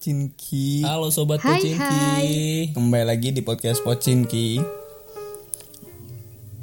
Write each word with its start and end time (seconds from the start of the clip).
Pocinki. 0.00 0.80
Halo 0.80 1.12
sobat 1.12 1.44
Hai, 1.44 1.60
Pocinki. 1.60 2.72
Kembali 2.72 3.04
lagi 3.04 3.36
di 3.36 3.44
podcast 3.44 3.84
Pocinki. 3.84 4.56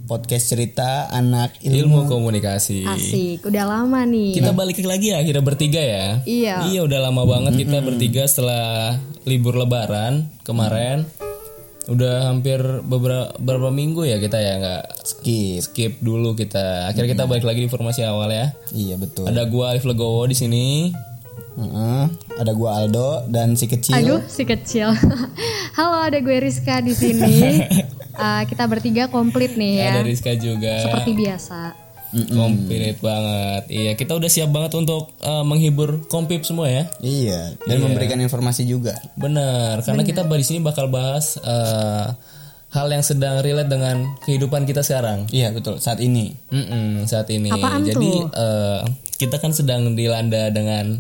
Podcast 0.09 0.49
cerita 0.49 1.05
anak 1.13 1.61
Ilmu 1.61 2.01
ilmu. 2.01 2.09
komunikasi. 2.09 2.89
Asik, 2.89 3.45
udah 3.45 3.69
lama 3.69 4.09
nih. 4.09 4.33
Kita 4.33 4.57
balik 4.57 4.81
lagi 4.81 5.13
ya 5.13 5.21
akhirnya 5.21 5.45
bertiga 5.45 5.77
ya. 5.77 6.25
Iya. 6.25 6.65
Iya 6.65 6.81
udah 6.89 6.97
lama 6.97 7.29
banget 7.29 7.61
kita 7.61 7.77
bertiga 7.85 8.25
setelah 8.25 8.97
libur 9.29 9.53
lebaran 9.53 10.33
kemarin. 10.41 11.05
Udah 11.93 12.33
hampir 12.33 12.57
beberapa 12.89 13.37
beberapa 13.37 13.69
minggu 13.69 14.01
ya 14.09 14.17
kita 14.17 14.41
ya 14.41 14.53
nggak 14.57 14.83
Skip. 15.05 15.61
skip 15.61 15.93
dulu 16.01 16.33
kita. 16.33 16.89
Akhirnya 16.89 17.13
kita 17.13 17.29
balik 17.29 17.45
lagi 17.45 17.61
di 17.61 17.69
informasi 17.69 18.01
awal 18.01 18.33
ya. 18.33 18.49
Iya 18.73 18.97
betul. 18.97 19.29
Ada 19.29 19.45
gua 19.45 19.77
Alif 19.77 19.85
Legowo 19.85 20.25
di 20.25 20.33
sini. 20.33 20.89
Heeh. 21.57 22.03
Ada 22.37 22.51
gua 22.53 22.81
Aldo 22.81 23.25
dan 23.29 23.57
si 23.57 23.65
kecil. 23.65 23.97
Aduh, 23.97 24.21
si 24.29 24.45
kecil. 24.45 24.93
Halo, 25.77 26.09
ada 26.09 26.17
gue 26.17 26.37
Rizka 26.41 26.81
di 26.81 26.93
sini. 26.93 27.61
Eh, 28.17 28.43
kita 28.49 28.65
bertiga 28.65 29.09
komplit 29.09 29.57
nih 29.57 29.85
ya. 29.85 29.93
Ada 29.97 30.01
Rizka 30.05 30.33
juga. 30.37 30.81
Seperti 30.81 31.11
biasa. 31.13 31.59
Komplit 32.33 32.97
banget. 33.03 33.63
Iya, 33.69 33.91
kita 33.93 34.15
udah 34.17 34.29
siap 34.31 34.49
banget 34.49 34.73
untuk 34.73 35.13
eh, 35.21 35.43
menghibur 35.45 36.09
kompip 36.09 36.41
semua 36.41 36.65
ya. 36.65 36.89
Iya. 37.03 37.57
Dan 37.67 37.85
memberikan 37.85 38.17
informasi 38.17 38.65
juga. 38.65 38.97
Benar, 39.19 39.85
karena 39.85 40.01
kita 40.01 40.25
di 40.25 40.45
sini 40.45 40.59
bakal 40.65 40.89
bahas 40.89 41.37
eh, 41.41 42.07
hal 42.73 42.87
yang 42.91 43.03
sedang 43.03 43.39
relate 43.45 43.69
dengan 43.71 44.17
kehidupan 44.23 44.67
kita 44.67 44.83
sekarang. 44.83 45.29
Iya 45.31 45.53
betul. 45.55 45.79
Saat 45.79 46.03
ini. 46.03 46.35
Mm-mm, 46.51 47.05
saat 47.05 47.27
ini. 47.31 47.53
Apaan 47.53 47.85
Jadi 47.85 48.11
tuh? 48.11 48.27
eh, 48.33 48.81
kita 49.17 49.39
kan 49.39 49.51
sedang 49.55 49.93
dilanda 49.95 50.49
dengan 50.51 50.99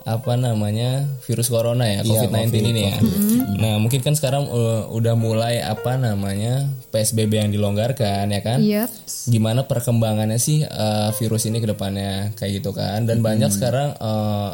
apa 0.00 0.32
namanya 0.32 1.04
virus 1.28 1.52
corona 1.52 1.84
ya 1.84 2.00
Iya, 2.00 2.24
COVID-19 2.24 2.48
COVID, 2.48 2.70
ini 2.72 2.82
ya. 2.88 2.96
Nah 3.60 3.74
mungkin 3.76 4.00
kan 4.00 4.16
sekarang 4.16 4.48
eh, 4.48 4.82
udah 4.96 5.12
mulai 5.12 5.60
apa 5.60 6.00
namanya 6.00 6.72
PSBB 6.88 7.36
yang 7.36 7.52
dilonggarkan 7.52 8.32
ya 8.32 8.40
kan. 8.40 8.58
Yep. 8.64 8.88
Gimana 9.28 9.68
perkembangannya 9.68 10.40
sih 10.40 10.64
eh, 10.64 11.10
virus 11.20 11.44
ini 11.44 11.60
ke 11.60 11.68
depannya 11.68 12.32
kayak 12.40 12.64
gitu 12.64 12.72
kan. 12.72 13.04
Dan 13.04 13.20
banyak 13.20 13.52
sekarang 13.52 13.92
eh, 14.00 14.52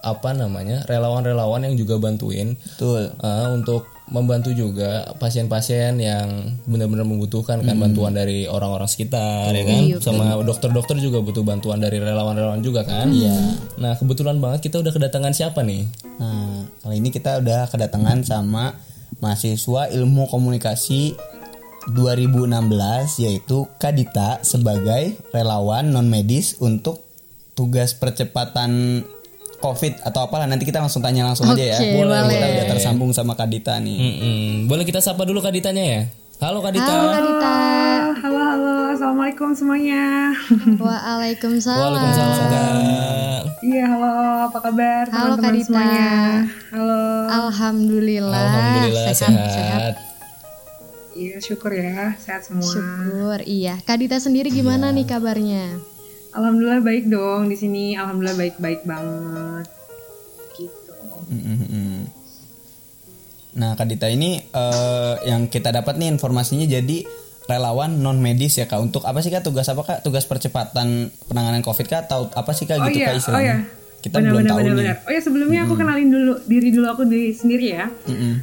apa 0.00 0.32
namanya 0.32 0.80
relawan-relawan 0.88 1.68
yang 1.68 1.76
juga 1.76 2.00
bantuin 2.00 2.56
Betul. 2.56 3.12
uh, 3.20 3.52
untuk 3.52 3.84
membantu 4.10 4.50
juga 4.50 5.14
pasien-pasien 5.22 5.94
yang 6.02 6.58
benar-benar 6.66 7.06
membutuhkan 7.06 7.62
kan 7.62 7.78
bantuan 7.78 8.10
dari 8.10 8.50
orang-orang 8.50 8.90
sekitar 8.90 9.54
ya 9.54 9.62
kan? 9.62 9.82
Sama 10.02 10.24
dokter-dokter 10.42 10.98
juga 10.98 11.22
butuh 11.22 11.46
bantuan 11.46 11.78
dari 11.78 12.02
relawan-relawan 12.02 12.58
juga 12.60 12.82
kan? 12.82 13.06
Iya. 13.08 13.54
Nah 13.78 13.94
kebetulan 13.94 14.42
banget 14.42 14.66
kita 14.66 14.82
udah 14.82 14.90
kedatangan 14.90 15.30
siapa 15.30 15.62
nih? 15.62 15.86
Nah, 16.18 16.66
kali 16.82 16.98
ini 16.98 17.14
kita 17.14 17.38
udah 17.38 17.70
kedatangan 17.70 18.26
sama 18.26 18.74
mahasiswa 19.22 19.88
ilmu 19.94 20.26
komunikasi 20.26 21.14
2016 21.94 23.24
yaitu 23.24 23.64
Kadita 23.80 24.42
sebagai 24.44 25.16
relawan 25.32 25.94
non 25.94 26.10
medis 26.10 26.58
untuk 26.60 27.00
tugas 27.54 27.96
percepatan 27.96 29.02
COVID 29.60 29.92
atau 30.02 30.20
apalah 30.24 30.48
nanti 30.48 30.64
kita 30.64 30.80
langsung 30.80 31.04
tanya 31.04 31.28
langsung 31.28 31.44
aja 31.46 31.60
ya. 31.60 31.78
Boleh. 31.94 32.24
boleh. 32.24 32.32
Kita 32.32 32.46
udah 32.48 32.66
tersambung 32.72 33.10
sama 33.12 33.36
Kadita 33.36 33.76
nih. 33.76 33.96
Mm-mm. 33.96 34.48
boleh 34.66 34.88
kita 34.88 35.04
sapa 35.04 35.22
dulu 35.22 35.38
Kak 35.38 35.52
Ditanya 35.52 35.84
ya 35.84 36.02
halo 36.40 36.64
Kak 36.64 36.72
Dita 36.72 36.88
Halo 36.88 37.08
Kak 37.12 37.22
Dita. 37.22 37.56
Halo, 38.20 38.40
halo, 38.42 38.74
assalamualaikum 38.96 39.52
semuanya. 39.52 40.32
Waalaikumsalam. 40.80 41.78
Waalaikumsalam 41.78 43.44
Iya, 43.60 43.84
halo, 43.92 44.08
apa 44.48 44.58
kabar 44.58 45.04
Halo, 45.12 45.36
teman-teman 45.36 45.44
Kak 45.44 45.52
Dita. 45.52 45.66
semuanya? 45.68 46.08
Halo. 46.72 47.02
Alhamdulillah. 47.28 48.40
Alhamdulillah 48.40 49.04
sehat, 49.12 49.94
Iya, 51.12 51.36
syukur 51.44 51.76
ya, 51.76 52.16
sehat 52.16 52.48
semua. 52.48 52.64
Syukur. 52.64 53.38
Iya. 53.44 53.76
Kak 53.84 54.00
Dita 54.00 54.16
sendiri 54.16 54.48
gimana 54.48 54.88
nih 54.90 55.04
kabarnya? 55.04 55.76
Alhamdulillah 56.30 56.82
baik 56.82 57.04
dong 57.10 57.50
di 57.50 57.56
sini. 57.58 57.98
Alhamdulillah 57.98 58.38
baik-baik 58.38 58.86
banget. 58.86 59.66
Gitu. 60.54 60.92
Nah, 63.50 63.74
Kadita 63.74 64.06
ini 64.06 64.38
eh, 64.38 65.14
yang 65.26 65.50
kita 65.50 65.74
dapat 65.74 65.98
nih 65.98 66.14
informasinya 66.14 66.66
jadi 66.70 67.02
relawan 67.50 67.98
non 67.98 68.22
medis 68.22 68.62
ya 68.62 68.70
kak. 68.70 68.78
Untuk 68.78 69.02
apa 69.02 69.18
sih 69.18 69.34
kak 69.34 69.42
tugas 69.42 69.66
apa 69.66 69.82
kak? 69.82 69.98
Tugas 70.06 70.22
percepatan 70.22 71.10
penanganan 71.26 71.66
COVID 71.66 71.86
kak? 71.90 72.00
Atau 72.06 72.30
apa 72.30 72.54
sih 72.54 72.70
kak 72.70 72.78
Oh 72.78 72.86
gitu 72.86 73.02
iya, 73.02 73.06
kak 73.10 73.14
oh 73.14 73.20
istilahnya? 73.20 73.46
iya. 73.46 73.58
Kita 74.00 74.16
benar, 74.16 74.30
belum 74.32 74.40
benar, 74.40 74.50
tahu 74.50 74.58
benar, 74.62 74.70
nih. 74.70 74.78
benar. 74.80 74.96
Oh 75.02 75.12
ya 75.12 75.20
sebelumnya 75.20 75.60
aku 75.66 75.74
kenalin 75.76 76.08
dulu 76.08 76.32
diri 76.46 76.68
dulu 76.72 76.86
aku 76.88 77.02
di 77.10 77.22
sendiri 77.34 77.66
ya. 77.74 77.84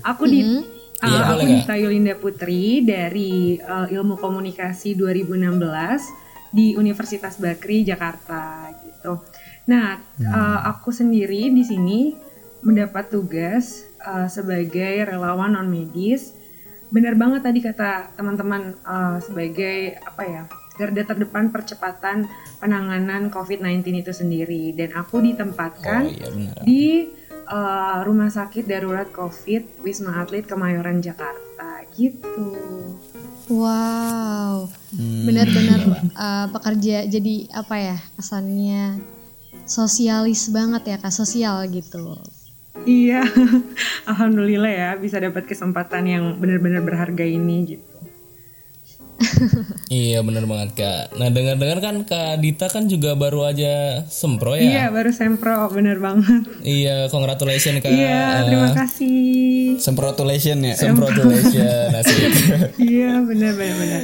Aku 0.03 0.27
di 0.27 0.43
uh, 0.43 0.75
Iya, 0.97 1.19
aku 1.29 1.45
Dita 1.45 1.75
Yulinda 1.77 2.13
Putri 2.17 2.81
dari 2.81 3.57
uh, 3.61 3.85
Ilmu 3.85 4.17
Komunikasi 4.17 4.97
2016 4.97 6.26
di 6.57 6.73
Universitas 6.73 7.37
Bakri 7.37 7.85
Jakarta 7.85 8.73
gitu. 8.81 9.21
Nah, 9.69 10.01
uh, 10.25 10.59
aku 10.73 10.89
sendiri 10.89 11.53
di 11.53 11.61
sini 11.61 12.17
mendapat 12.65 13.13
tugas 13.13 13.85
uh, 14.01 14.25
sebagai 14.25 15.05
relawan 15.05 15.53
non 15.53 15.69
medis. 15.69 16.33
Benar 16.89 17.13
banget 17.13 17.45
tadi 17.45 17.59
kata 17.61 18.17
teman-teman 18.17 18.73
uh, 18.81 19.21
sebagai 19.21 20.01
apa 20.01 20.23
ya? 20.25 20.43
garda 20.77 21.01
terdepan 21.01 21.49
percepatan 21.49 22.29
penanganan 22.61 23.33
COVID-19 23.33 24.05
itu 24.05 24.13
sendiri 24.13 24.77
dan 24.77 24.93
aku 24.93 25.19
ditempatkan 25.25 26.05
Oh 26.05 26.13
iya 26.13 26.29
benar. 26.29 26.61
di 26.61 27.09
uh, 27.49 28.05
Rumah 28.05 28.29
Sakit 28.29 28.69
Darurat 28.69 29.09
COVID 29.09 29.81
Wisma 29.81 30.21
Atlet 30.21 30.45
Kemayoran 30.45 31.01
Jakarta 31.01 31.81
gitu. 31.97 32.53
Wow. 33.47 34.67
Hmm. 34.91 35.23
Benar-benar 35.23 35.79
uh, 36.15 36.47
pekerja 36.51 37.07
jadi 37.07 37.35
apa 37.55 37.75
ya? 37.79 37.97
Kesannya 38.19 38.99
sosialis 39.67 40.51
banget 40.51 40.95
ya 40.95 40.97
Kak, 40.99 41.11
sosial 41.15 41.67
gitu. 41.71 42.15
Iya, 42.87 43.25
alhamdulillah 44.11 44.71
ya 44.71 44.89
bisa 44.95 45.19
dapat 45.19 45.43
kesempatan 45.43 46.03
yang 46.07 46.23
benar-benar 46.39 46.85
berharga 46.85 47.25
ini 47.25 47.75
gitu. 47.75 47.96
Iya 49.91 50.19
bener 50.21 50.45
banget 50.45 50.69
Kak 50.77 51.17
nah 51.17 51.27
dengar-dengar 51.29 51.79
kan 51.79 51.95
Kak 52.03 52.39
Dita 52.39 52.67
kan 52.67 52.85
juga 52.85 53.13
baru 53.13 53.47
aja 53.47 54.03
sempro 54.07 54.53
ya 54.55 54.63
Iya, 54.67 54.85
baru 54.91 55.11
sempro, 55.11 55.69
bener 55.71 55.97
banget. 55.97 56.43
Iya, 56.61 57.07
congratulations 57.07 57.79
Kak. 57.79 57.89
Iya, 57.89 58.43
terima 58.45 58.69
kasih. 58.75 59.77
Semprotulation 59.79 60.57
ya. 60.61 60.75
Congratulations, 60.75 61.93
asik. 61.93 62.31
Iya, 62.87 63.23
benar 63.23 63.51
benar 63.55 63.75
benar. 63.79 64.01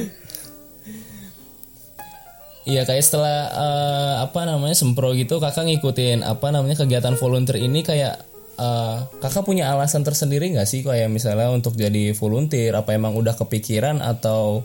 Iya, 2.64 2.82
kayak 2.88 3.04
setelah 3.04 3.38
eh, 3.52 4.14
apa 4.24 4.40
namanya 4.48 4.72
sempro 4.72 5.12
gitu, 5.12 5.36
kakak 5.36 5.68
ngikutin 5.68 6.24
apa 6.24 6.48
namanya 6.48 6.80
kegiatan 6.80 7.12
volunteer 7.20 7.60
ini 7.60 7.84
kayak 7.84 8.24
eh, 8.56 8.96
kakak 9.20 9.44
punya 9.44 9.68
alasan 9.68 10.00
tersendiri 10.00 10.48
nggak 10.48 10.64
sih 10.64 10.80
kayak 10.80 11.12
misalnya 11.12 11.52
untuk 11.52 11.76
jadi 11.76 12.16
volunteer? 12.16 12.72
Apa 12.72 12.96
emang 12.96 13.12
udah 13.20 13.36
kepikiran 13.36 14.00
atau 14.00 14.64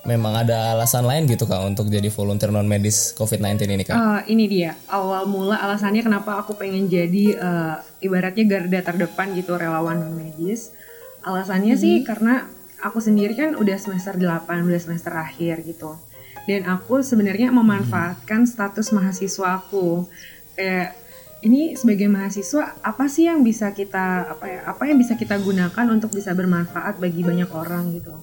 memang 0.00 0.32
ada 0.32 0.72
alasan 0.72 1.04
lain 1.04 1.28
gitu 1.28 1.44
kak 1.44 1.60
untuk 1.60 1.92
jadi 1.92 2.08
volunteer 2.08 2.48
non 2.48 2.64
medis 2.64 3.12
COVID-19 3.20 3.68
ini 3.68 3.84
kak? 3.84 3.96
Eh, 3.96 4.32
ini 4.32 4.48
dia 4.48 4.72
awal 4.88 5.28
mula 5.28 5.60
alasannya 5.60 6.00
kenapa 6.00 6.40
aku 6.40 6.56
pengen 6.56 6.88
jadi 6.88 7.24
eh, 7.36 7.76
ibaratnya 8.00 8.44
garda 8.48 8.80
terdepan 8.80 9.36
gitu 9.36 9.60
relawan 9.60 10.00
non 10.00 10.16
medis. 10.16 10.72
Alasannya 11.20 11.76
sih 11.76 12.00
karena 12.00 12.48
aku 12.80 12.98
sendiri 12.98 13.36
kan 13.36 13.52
udah 13.60 13.76
semester 13.76 14.16
8, 14.16 14.48
udah 14.64 14.80
semester 14.80 15.12
akhir 15.12 15.68
gitu. 15.68 16.00
Dan 16.48 16.64
aku 16.64 17.04
sebenarnya 17.04 17.52
memanfaatkan 17.52 18.48
status 18.48 18.96
mahasiswa 18.96 19.60
aku. 19.60 20.08
Kayak 20.56 20.96
ini 21.44 21.76
sebagai 21.76 22.08
mahasiswa 22.08 22.80
apa 22.80 23.04
sih 23.08 23.28
yang 23.28 23.44
bisa 23.44 23.72
kita 23.76 24.32
apa 24.32 24.44
ya 24.48 24.60
apa 24.64 24.82
yang 24.88 24.96
bisa 24.96 25.16
kita 25.16 25.36
gunakan 25.40 25.86
untuk 25.92 26.12
bisa 26.12 26.32
bermanfaat 26.32 26.96
bagi 26.96 27.20
banyak 27.20 27.52
orang 27.52 27.92
gitu. 27.96 28.16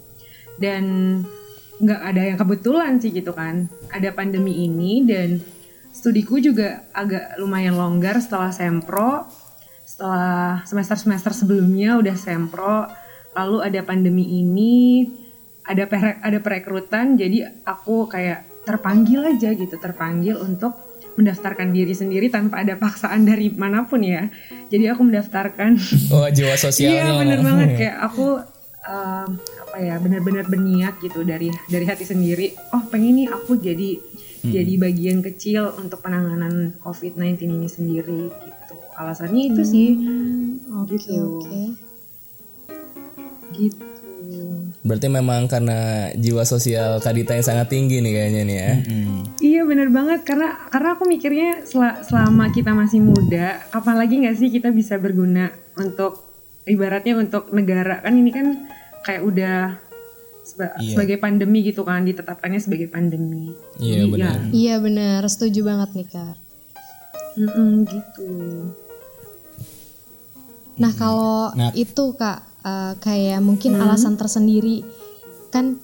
Dan 0.57 1.21
nggak 1.77 2.01
ada 2.01 2.21
yang 2.33 2.37
kebetulan 2.37 2.97
sih 2.97 3.13
gitu 3.13 3.31
kan. 3.33 3.69
Ada 3.93 4.13
pandemi 4.13 4.65
ini 4.65 5.05
dan 5.05 5.41
studiku 5.93 6.41
juga 6.41 6.85
agak 6.93 7.37
lumayan 7.41 7.77
longgar 7.77 8.17
setelah 8.21 8.49
sempro. 8.49 9.25
Setelah 9.87 10.61
semester-semester 10.67 11.33
sebelumnya 11.33 11.97
udah 11.97 12.15
sempro. 12.17 12.89
Lalu 13.37 13.57
ada 13.61 13.81
pandemi 13.85 14.41
ini 14.41 15.05
ada 15.65 15.85
perek 15.85 16.21
ada 16.21 16.39
perekrutan. 16.41 17.17
Jadi 17.17 17.45
aku 17.65 18.09
kayak 18.09 18.65
terpanggil 18.67 19.23
aja 19.23 19.55
gitu 19.55 19.79
terpanggil 19.79 20.35
untuk 20.43 20.75
mendaftarkan 21.17 21.73
diri 21.73 21.97
sendiri 21.97 22.29
tanpa 22.29 22.61
ada 22.61 22.77
paksaan 22.77 23.25
dari 23.25 23.49
mana 23.49 23.89
pun 23.89 24.05
ya. 24.05 24.29
Jadi 24.69 24.85
aku 24.85 25.01
mendaftarkan. 25.01 25.71
Oh, 26.13 26.29
jiwa 26.29 26.53
sosialnya. 26.53 27.09
Iya 27.09 27.11
bener 27.17 27.39
banget. 27.41 27.69
Kayak 27.81 27.97
aku 28.05 28.27
em, 28.87 29.29
apa 29.35 29.77
ya 29.77 29.95
benar-benar 29.97 30.45
berniat 30.45 30.97
gitu 30.97 31.21
dari 31.21 31.51
dari 31.65 31.83
hati 31.83 32.03
sendiri. 32.03 32.55
Oh 32.71 32.83
pengen 32.85 33.15
nih 33.15 33.27
aku 33.27 33.55
jadi 33.55 33.99
jadi 34.39 34.73
bagian 34.77 35.19
kecil 35.21 35.75
untuk 35.75 35.99
penanganan 35.99 36.53
COVID-19 36.79 37.19
ini 37.43 37.67
sendiri 37.67 38.21
gitu. 38.29 38.75
alasannya 38.95 39.43
itu 39.49 39.61
sih 39.61 39.87
Hmm, 39.93 40.63
Oke 40.79 40.95
Gitu. 40.95 41.13
oke. 41.13 41.61
gitu 43.53 43.85
Berarti 44.79 45.07
memang 45.09 45.45
karena 45.45 45.77
jiwa 46.13 46.43
sosial 46.43 46.99
Kadita 46.99 47.31
yang 47.31 47.43
sangat 47.43 47.67
tinggi 47.67 47.99
nih 47.99 48.13
kayaknya 48.13 48.41
nih 48.41 48.57
ya. 48.57 48.71
Hmm. 48.81 49.19
Iya 49.37 49.61
bener 49.63 49.89
banget 49.89 50.23
karena 50.23 50.55
karena 50.65 50.89
aku 50.93 51.03
mikirnya 51.05 51.49
sel- 51.63 51.99
selama 52.01 52.47
kita 52.49 52.71
masih 52.71 52.99
muda, 52.99 53.63
kapan 53.67 53.95
lagi 53.97 54.15
nggak 54.17 54.37
sih 54.37 54.47
kita 54.49 54.69
bisa 54.69 54.95
berguna 54.95 55.47
untuk 55.75 56.23
ibaratnya 56.63 57.15
untuk 57.15 57.51
negara 57.51 57.99
kan 57.99 58.13
ini 58.13 58.29
kan 58.29 58.47
kayak 59.07 59.23
udah 59.23 59.57
seba- 60.43 60.75
Iya. 60.77 60.91
sebagai 60.93 61.17
pandemi 61.17 61.59
gitu 61.61 61.81
kan 61.81 62.03
ditetapkannya 62.03 62.59
sebagai 62.59 62.87
pandemi. 62.87 63.55
Iya, 63.77 64.03
Jadi, 64.03 64.11
benar. 64.11 64.35
ya, 64.37 64.51
Iya 64.51 64.75
benar, 64.77 65.21
setuju 65.25 65.63
banget 65.63 65.89
nih 65.93 66.07
kak. 66.09 66.35
mm-mm, 67.37 67.85
gitu. 67.85 68.31
Nah 70.77 70.91
kalau 70.91 71.53
Nah. 71.53 71.71
itu 71.73 72.03
kak 72.13 72.39
eh, 72.59 72.93
kayak 72.97 73.39
mungkin 73.39 73.77
alasan 73.77 74.13
tersendiri 74.13 74.83
kan 75.47 75.79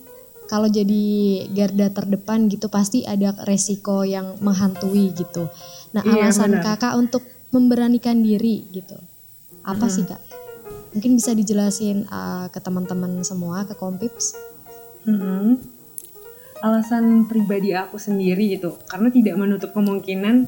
kalau 0.46 0.68
jadi 0.68 1.04
garda 1.50 1.88
terdepan 1.90 2.46
gitu 2.46 2.68
pasti 2.68 3.02
ada 3.04 3.32
resiko 3.42 4.04
yang 4.04 4.36
menghantui 4.38 5.14
gitu. 5.14 5.48
Nah 5.92 6.04
Iya, 6.04 6.28
alasan 6.28 6.52
benar. 6.52 6.76
kakak 6.76 6.94
untuk 6.96 7.24
memberanikan 7.50 8.20
diri 8.20 8.68
gitu 8.70 8.98
apa 9.62 9.88
sih 9.88 10.04
kak? 10.04 10.20
Mungkin 10.94 11.18
bisa 11.18 11.34
dijelasin 11.34 12.06
eh, 12.06 12.46
ke 12.54 12.60
teman-teman 12.62 13.26
semua 13.26 13.66
ke 13.66 13.74
kompips. 13.74 14.38
Mm-mm. 15.04 15.60
Alasan 16.64 17.28
pribadi 17.28 17.76
aku 17.76 18.00
sendiri 18.00 18.56
gitu, 18.56 18.80
karena 18.88 19.12
tidak 19.12 19.36
menutup 19.36 19.76
kemungkinan, 19.76 20.48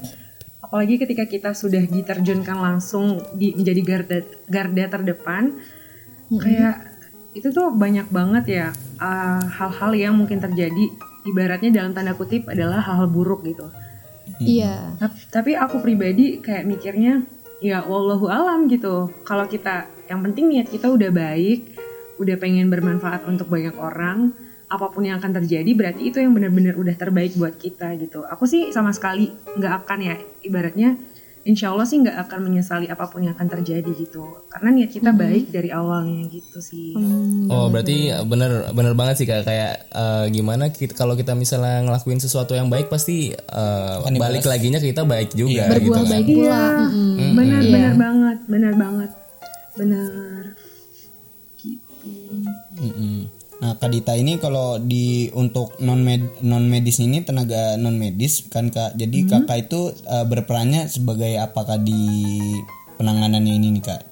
apalagi 0.64 0.96
ketika 0.96 1.28
kita 1.28 1.50
sudah 1.52 1.84
diterjunkan 1.84 2.56
langsung 2.56 3.20
di 3.36 3.52
menjadi 3.52 3.80
garda 3.84 4.18
garda 4.48 4.84
terdepan, 4.96 5.60
kayak 6.32 6.88
itu 7.36 7.52
tuh 7.52 7.68
banyak 7.76 8.08
banget 8.08 8.44
ya 8.48 8.66
uh, 8.96 9.44
hal-hal 9.44 9.92
yang 9.92 10.16
mungkin 10.16 10.40
terjadi, 10.40 10.88
ibaratnya 11.28 11.68
dalam 11.68 11.92
tanda 11.92 12.16
kutip 12.16 12.48
adalah 12.48 12.80
hal-hal 12.80 13.12
buruk 13.12 13.44
gitu. 13.44 13.68
Iya. 14.40 14.96
Tap- 14.96 15.28
Tapi 15.28 15.52
aku 15.52 15.84
pribadi 15.84 16.40
kayak 16.40 16.64
mikirnya 16.64 17.28
ya 17.60 17.84
wallahu 17.84 18.28
alam 18.28 18.68
gitu. 18.68 19.10
Kalau 19.24 19.48
kita 19.48 19.88
yang 20.06 20.22
penting 20.22 20.52
niat 20.52 20.68
kita 20.70 20.90
udah 20.92 21.10
baik, 21.10 21.76
udah 22.20 22.36
pengen 22.38 22.68
bermanfaat 22.70 23.26
untuk 23.28 23.50
banyak 23.50 23.74
orang, 23.76 24.32
apa 24.66 24.86
pun 24.90 25.06
yang 25.06 25.22
akan 25.22 25.42
terjadi 25.42 25.70
berarti 25.78 26.10
itu 26.10 26.18
yang 26.18 26.34
benar-benar 26.34 26.74
udah 26.74 26.94
terbaik 26.98 27.38
buat 27.38 27.54
kita 27.54 27.94
gitu. 28.02 28.26
Aku 28.26 28.50
sih 28.50 28.74
sama 28.74 28.90
sekali 28.90 29.30
nggak 29.30 29.72
akan 29.84 29.98
ya 30.02 30.14
ibaratnya 30.42 30.98
insya 31.46 31.70
Allah 31.70 31.82
sih 31.82 31.96
nggak 31.96 32.26
akan 32.26 32.40
menyesali 32.42 32.86
apa 32.86 33.06
pun 33.06 33.22
yang 33.22 33.32
akan 33.32 33.46
terjadi 33.48 33.86
gitu. 33.94 34.26
Karena 34.46 34.74
niat 34.74 34.90
kita 34.90 35.14
baik 35.14 35.48
dari 35.48 35.70
awalnya 35.70 36.26
gitu 36.26 36.58
sih. 36.58 36.92
Hmm, 36.92 37.46
Oh 37.46 37.70
berarti 37.70 38.10
bener 38.22 38.66
bener 38.70 38.92
banget 38.92 39.14
sih 39.16 39.26
kak 39.26 39.42
kayak 39.42 39.86
eh, 39.88 40.26
gimana 40.28 40.68
kita, 40.68 40.92
kalau 40.92 41.14
kita 41.14 41.32
misalnya 41.32 41.86
ngelakuin 41.86 42.18
sesuatu 42.18 42.52
yang 42.52 42.66
baik 42.66 42.90
pasti 42.90 43.30
eh, 43.30 43.94
balik 44.12 44.42
laginya 44.42 44.76
kita 44.76 45.02
baik 45.02 45.32
juga 45.32 45.70
gitu 45.70 45.86
berbuah 45.86 45.96
kan. 45.96 46.10
baik 46.10 46.26
pula. 46.26 46.64
Mm-mm. 46.84 47.30
Benar 47.32 47.60
Iya. 47.60 47.70
benar 47.70 47.94
banget, 47.94 48.38
benar 48.46 48.72
banget. 48.74 49.10
Benar. 49.76 50.42
Gitu. 51.56 52.10
Mm-mm. 52.76 53.18
Nah, 53.56 53.72
Kadita 53.80 54.12
ini 54.12 54.36
kalau 54.36 54.76
di 54.76 55.32
untuk 55.32 55.80
non 55.80 56.04
med 56.04 56.44
non 56.44 56.68
medis 56.68 57.00
ini 57.00 57.24
tenaga 57.24 57.80
non 57.80 57.96
medis 57.96 58.44
kan 58.52 58.68
Kak. 58.68 59.00
Jadi 59.00 59.24
Kakak 59.24 59.68
itu 59.68 59.96
uh, 60.04 60.28
berperannya 60.28 60.84
sebagai 60.92 61.40
apakah 61.40 61.80
di 61.80 62.36
penanganannya 63.00 63.52
ini 63.56 63.80
nih 63.80 63.84
Kak? 63.84 64.02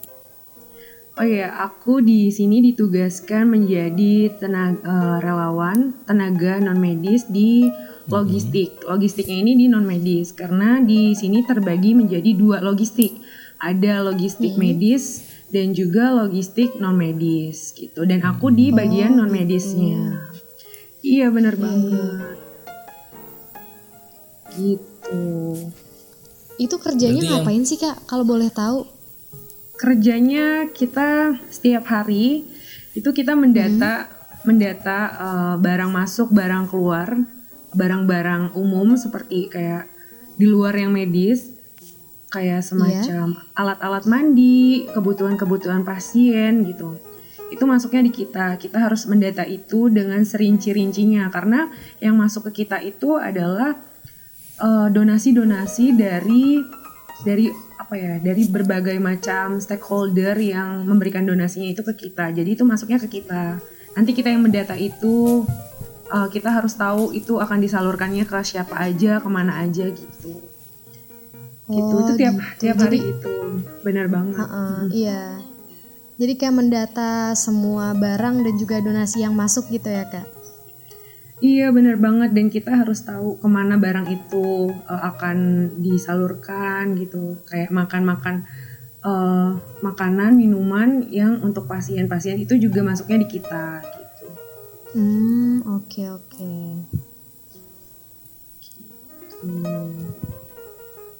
Oh 1.14 1.22
iya, 1.22 1.46
aku 1.62 2.02
di 2.02 2.34
sini 2.34 2.58
ditugaskan 2.58 3.46
menjadi 3.46 4.34
tenaga 4.34 4.82
eh, 4.82 5.16
relawan 5.22 5.94
tenaga 6.10 6.58
non 6.58 6.82
medis 6.82 7.30
di 7.30 7.70
logistik. 8.10 8.82
Logistiknya 8.82 9.38
ini 9.46 9.54
di 9.54 9.70
non 9.70 9.86
medis 9.86 10.34
karena 10.34 10.82
di 10.82 11.14
sini 11.14 11.46
terbagi 11.46 11.94
menjadi 11.94 12.34
dua 12.34 12.58
logistik. 12.58 13.14
Ada 13.62 14.02
logistik 14.02 14.58
medis 14.58 15.33
dan 15.54 15.70
juga 15.70 16.10
logistik 16.10 16.82
non 16.82 16.98
medis 16.98 17.70
gitu. 17.70 18.02
Dan 18.02 18.26
aku 18.26 18.50
di 18.50 18.74
bagian 18.74 19.14
non 19.14 19.30
medisnya. 19.30 20.18
Iya 20.98 21.30
benar 21.30 21.54
banget. 21.54 22.34
Gitu. 24.54 25.22
Itu 26.58 26.76
kerjanya 26.78 27.14
Berarti 27.14 27.30
yang- 27.30 27.42
ngapain 27.46 27.62
sih 27.62 27.78
kak? 27.78 28.02
Kalau 28.10 28.26
boleh 28.26 28.50
tahu? 28.50 28.90
kerjanya 29.74 30.70
kita 30.70 31.34
setiap 31.50 31.90
hari 31.90 32.46
itu 32.94 33.10
kita 33.10 33.34
mendata 33.34 34.06
mendata 34.46 34.98
eh, 35.12 35.54
barang 35.58 35.90
masuk 35.90 36.30
barang 36.30 36.70
keluar 36.70 37.10
barang-barang 37.74 38.54
umum 38.54 38.94
seperti 38.94 39.50
kayak 39.50 39.90
di 40.38 40.46
luar 40.46 40.78
yang 40.78 40.94
medis 40.94 41.53
kayak 42.34 42.66
semacam 42.66 43.38
alat-alat 43.54 44.04
mandi 44.10 44.90
kebutuhan-kebutuhan 44.90 45.86
pasien 45.86 46.66
gitu. 46.66 46.98
Itu 47.54 47.70
masuknya 47.70 48.10
di 48.10 48.12
kita. 48.12 48.58
Kita 48.58 48.82
harus 48.82 49.06
mendata 49.06 49.46
itu 49.46 49.86
dengan 49.86 50.18
serinci-rincinya. 50.26 51.30
Karena 51.30 51.70
yang 52.02 52.18
masuk 52.18 52.50
ke 52.50 52.66
kita 52.66 52.82
itu 52.82 53.14
adalah 53.14 53.78
eh, 54.58 54.88
donasi-donasi 54.90 55.94
dari 55.94 56.58
dari 57.22 57.46
apa 57.78 57.94
ya 57.94 58.18
dari 58.18 58.50
berbagai 58.50 58.98
macam 58.98 59.62
stakeholder 59.62 60.34
yang 60.40 60.82
memberikan 60.82 61.22
donasinya 61.22 61.70
itu 61.70 61.86
ke 61.86 62.10
kita. 62.10 62.34
Jadi 62.34 62.58
itu 62.58 62.66
masuknya 62.66 62.98
ke 62.98 63.22
kita. 63.22 63.62
Nanti 63.94 64.10
kita 64.10 64.34
yang 64.34 64.42
mendata 64.42 64.74
itu 64.74 65.46
eh, 66.10 66.28
kita 66.34 66.50
harus 66.50 66.74
tahu 66.74 67.14
itu 67.14 67.38
akan 67.38 67.62
disalurkannya 67.62 68.26
ke 68.26 68.42
siapa 68.42 68.74
aja 68.74 69.22
ke 69.22 69.28
mana 69.30 69.62
aja 69.62 69.86
gitu 69.86 70.53
gitu 71.64 71.94
Oh, 71.96 72.00
itu 72.04 72.12
tiap 72.16 72.34
gitu. 72.36 72.58
tiap 72.60 72.76
Jadi- 72.76 72.82
hari 72.84 72.98
itu 73.08 73.34
benar 73.80 74.06
banget 74.08 74.36
Heeh, 74.36 74.76
Iya. 74.92 75.22
Jadi 76.14 76.32
kayak 76.38 76.54
mendata 76.54 77.34
semua 77.34 77.90
barang 77.90 78.46
dan 78.46 78.54
juga 78.54 78.78
donasi 78.78 79.26
yang 79.26 79.34
masuk 79.34 79.66
gitu 79.68 79.90
ya 79.90 80.06
kak? 80.06 80.28
Iya 81.42 81.74
benar 81.74 81.98
banget 81.98 82.30
dan 82.30 82.46
kita 82.48 82.70
harus 82.70 83.02
tahu 83.02 83.34
ke 83.36 83.48
mana 83.50 83.74
barang 83.76 84.06
itu 84.06 84.70
uh, 84.86 85.02
akan 85.10 85.36
disalurkan 85.82 86.94
gitu 86.94 87.42
kayak 87.50 87.74
makan-makan 87.74 88.46
uh, 89.02 89.58
makanan 89.82 90.38
minuman 90.38 91.02
yang 91.10 91.42
untuk 91.42 91.66
pasien-pasien 91.66 92.38
itu 92.38 92.54
juga 92.56 92.86
masuknya 92.86 93.26
di 93.26 93.28
kita 93.28 93.82
gitu. 93.82 94.26
Hmm, 94.94 95.66
oke 95.66 96.02
oke. 96.14 96.54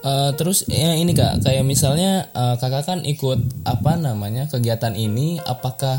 Eh, 0.04 0.30
terus 0.36 0.68
ya 0.68 0.92
ini 0.92 1.16
kak, 1.16 1.40
kayak 1.40 1.64
misalnya 1.64 2.28
eh, 2.30 2.54
kakak 2.60 2.84
kan 2.84 2.98
ikut 3.02 3.40
apa 3.64 3.96
namanya 3.96 4.44
kegiatan 4.46 4.92
ini, 4.92 5.40
apakah 5.40 5.96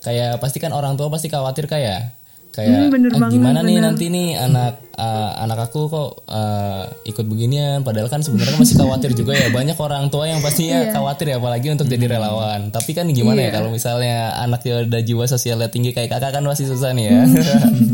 kayak 0.00 0.40
pasti 0.40 0.56
kan 0.56 0.72
orang 0.72 0.96
tua 0.96 1.12
pasti 1.12 1.28
khawatir 1.28 1.68
kayak 1.68 2.16
kayak 2.48 2.88
Hmm, 2.88 2.90
bener 2.90 3.10
"Ah, 3.12 3.20
banget, 3.20 3.32
gimana 3.36 3.60
nih 3.60 3.76
bener." 3.76 3.84
nanti 3.84 4.04
nih 4.08 4.28
anak 4.34 4.80
eh, 4.96 5.30
anak 5.38 5.68
aku 5.68 5.80
kok 5.86 6.10
eh, 6.24 6.84
ikut 7.04 7.28
beginian, 7.28 7.84
padahal 7.84 8.08
kan 8.08 8.24
sebenarnya 8.24 8.56
masih 8.56 8.80
khawatir 8.80 9.12
juga 9.12 9.36
ya 9.36 9.52
banyak 9.52 9.76
orang 9.76 10.08
tua 10.08 10.24
yang 10.24 10.40
pastinya 10.40 10.88
khawatir 10.88 11.28
ya 11.28 11.36
apalagi 11.36 11.68
untuk 11.68 11.84
jadi 11.84 12.08
relawan. 12.08 12.72
Tapi 12.72 12.96
kan 12.96 13.04
gimana 13.12 13.44
ya 13.44 13.52
kalau 13.52 13.68
misalnya 13.68 14.40
anaknya 14.40 14.88
ada 14.88 15.04
jiwa 15.04 15.28
sosialnya 15.28 15.68
tinggi 15.68 15.92
kayak 15.92 16.08
kakak 16.08 16.32
kan 16.32 16.42
masih 16.42 16.64
susah 16.64 16.96
nih 16.96 17.12
ya. 17.12 17.20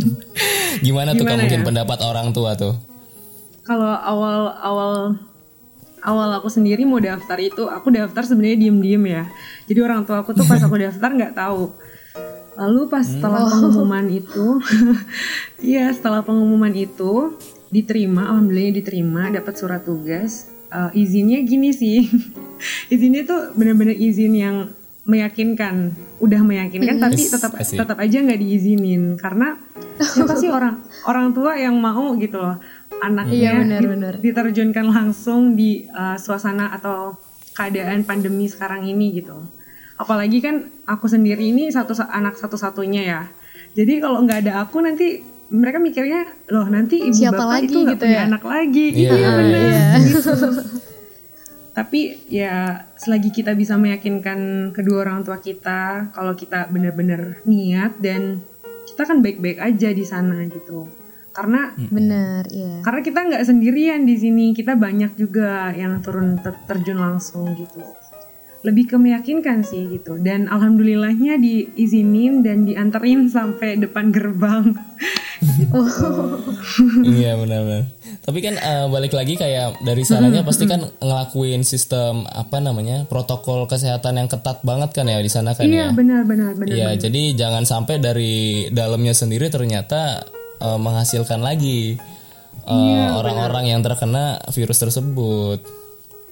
gimana, 0.86 1.10
tuh 1.12 1.26
kak 1.26 1.34
Gimana 1.34 1.42
mungkin 1.42 1.60
ya? 1.60 1.66
pendapat 1.66 1.98
orang 2.00 2.30
tua 2.30 2.54
tuh? 2.54 2.93
Kalau 3.64 3.96
awal-awal 3.96 5.16
awal 6.04 6.28
aku 6.36 6.52
sendiri 6.52 6.84
mau 6.84 7.00
daftar 7.00 7.40
itu 7.40 7.64
aku 7.64 7.88
daftar 7.88 8.22
sebenarnya 8.28 8.68
diem-diem 8.68 9.04
ya. 9.08 9.24
Jadi 9.64 9.80
orang 9.80 10.04
tua 10.04 10.20
aku 10.20 10.36
tuh 10.36 10.44
pas 10.44 10.60
aku 10.60 10.76
daftar 10.84 11.10
nggak 11.10 11.34
tahu. 11.34 11.72
Lalu 12.54 12.80
pas 12.86 13.02
setelah 13.02 13.50
pengumuman 13.50 14.06
itu, 14.06 14.62
iya 15.74 15.90
setelah 15.90 16.22
pengumuman 16.22 16.70
itu 16.70 17.34
diterima, 17.74 18.30
alhamdulillah 18.30 18.78
diterima, 18.78 19.22
dapat 19.34 19.54
surat 19.58 19.82
tugas. 19.82 20.46
Eh, 20.70 21.02
izinnya 21.02 21.42
gini 21.42 21.74
sih, 21.74 22.06
izinnya 22.94 23.26
tuh 23.26 23.40
bener-bener 23.58 23.98
izin 23.98 24.38
yang 24.38 24.56
meyakinkan, 25.02 25.98
udah 26.22 26.40
meyakinkan, 26.46 26.96
tapi 27.02 27.26
tetap 27.26 27.52
tetap 27.58 27.98
aja 27.98 28.16
nggak 28.22 28.40
diizinin 28.40 29.18
karena 29.20 29.58
siapa 30.00 30.34
sih 30.38 30.48
orang 30.48 30.80
orang 31.04 31.36
tua 31.36 31.60
yang 31.60 31.76
mau 31.76 32.16
gitu 32.16 32.40
loh 32.40 32.56
anaknya 32.98 33.34
Iya, 33.34 33.52
benar, 33.58 33.80
di- 33.80 33.90
benar. 33.90 34.12
diterjunkan 34.18 34.86
langsung 34.88 35.54
di 35.54 35.84
uh, 35.88 36.16
suasana 36.16 36.72
atau 36.72 37.16
keadaan 37.52 38.02
pandemi 38.02 38.46
sekarang 38.46 38.84
ini 38.84 39.14
gitu. 39.14 39.36
Apalagi 39.94 40.40
kan 40.40 40.56
aku 40.84 41.06
sendiri 41.06 41.48
ini 41.48 41.70
satu 41.70 41.94
anak 42.02 42.34
satu-satunya 42.34 43.02
ya. 43.04 43.22
Jadi 43.72 43.98
kalau 43.98 44.22
nggak 44.22 44.46
ada 44.46 44.62
aku 44.62 44.80
nanti 44.80 45.22
mereka 45.44 45.78
mikirnya 45.78 46.24
loh 46.48 46.66
nanti 46.66 46.98
ibu 47.04 47.14
Siapa 47.14 47.36
bapak 47.36 47.48
lagi 47.52 47.66
itu 47.68 47.78
nggak 47.78 47.94
gitu 47.94 48.04
punya 48.04 48.18
ya? 48.18 48.24
anak 48.26 48.42
lagi. 48.44 48.86
Iya, 48.90 49.10
Iya 49.12 49.28
benar. 49.30 49.60
iya. 49.60 49.86
Gitu. 50.04 50.32
tapi 51.74 52.00
ya 52.30 52.54
selagi 52.94 53.34
kita 53.34 53.50
bisa 53.52 53.74
meyakinkan 53.74 54.70
kedua 54.70 55.02
orang 55.02 55.26
tua 55.26 55.38
kita 55.38 56.06
kalau 56.10 56.30
kita 56.32 56.70
benar-benar 56.70 57.42
niat 57.44 57.98
dan 57.98 58.38
kita 58.86 59.02
kan 59.02 59.18
baik-baik 59.18 59.58
aja 59.58 59.90
di 59.90 60.06
sana 60.06 60.38
gitu 60.46 60.86
karena 61.34 61.74
Bener, 61.90 62.46
iya. 62.54 62.78
karena 62.86 63.00
kita 63.02 63.20
nggak 63.26 63.44
sendirian 63.44 64.06
di 64.06 64.14
sini 64.14 64.54
kita 64.54 64.78
banyak 64.78 65.18
juga 65.18 65.74
yang 65.74 65.98
turun 65.98 66.38
ter- 66.38 66.62
terjun 66.70 67.02
langsung 67.02 67.50
gitu. 67.58 67.82
Lebih 68.64 68.94
ke 68.94 68.96
meyakinkan 68.96 69.60
sih 69.60 69.98
gitu. 69.98 70.16
Dan 70.16 70.48
alhamdulillahnya 70.48 71.36
diizinin 71.36 72.40
dan 72.40 72.64
dianterin 72.64 73.28
sampai 73.28 73.76
depan 73.76 74.08
gerbang. 74.14 74.72
Iya 77.04 77.36
benar-benar. 77.36 77.92
Tapi 78.24 78.38
kan 78.40 78.56
eh, 78.56 78.86
balik 78.88 79.12
lagi 79.12 79.36
kayak 79.36 79.84
dari 79.84 80.00
sananya 80.00 80.40
pasti 80.40 80.64
kan 80.64 80.88
ngelakuin 81.04 81.60
sistem 81.60 82.24
apa 82.24 82.64
namanya 82.64 83.04
protokol 83.04 83.68
kesehatan 83.68 84.16
yang 84.16 84.28
ketat 84.30 84.64
banget 84.64 84.96
kan 84.96 85.04
ya 85.04 85.20
di 85.20 85.28
sana 85.28 85.52
kan 85.52 85.68
iya 85.68 85.92
ya. 85.92 85.92
benar 85.92 86.24
benar 86.24 86.56
benar 86.56 86.72
Iya, 86.72 86.88
jadi 86.96 87.36
jangan 87.36 87.68
sampai 87.68 88.00
dari 88.00 88.34
dalamnya 88.72 89.12
sendiri 89.12 89.52
ternyata 89.52 90.24
eh, 90.58 90.78
menghasilkan 90.78 91.40
lagi 91.40 91.98
eh, 92.64 93.08
orang-orang 93.10 93.68
yang 93.68 93.80
terkena 93.80 94.38
virus 94.50 94.78
tersebut. 94.78 95.58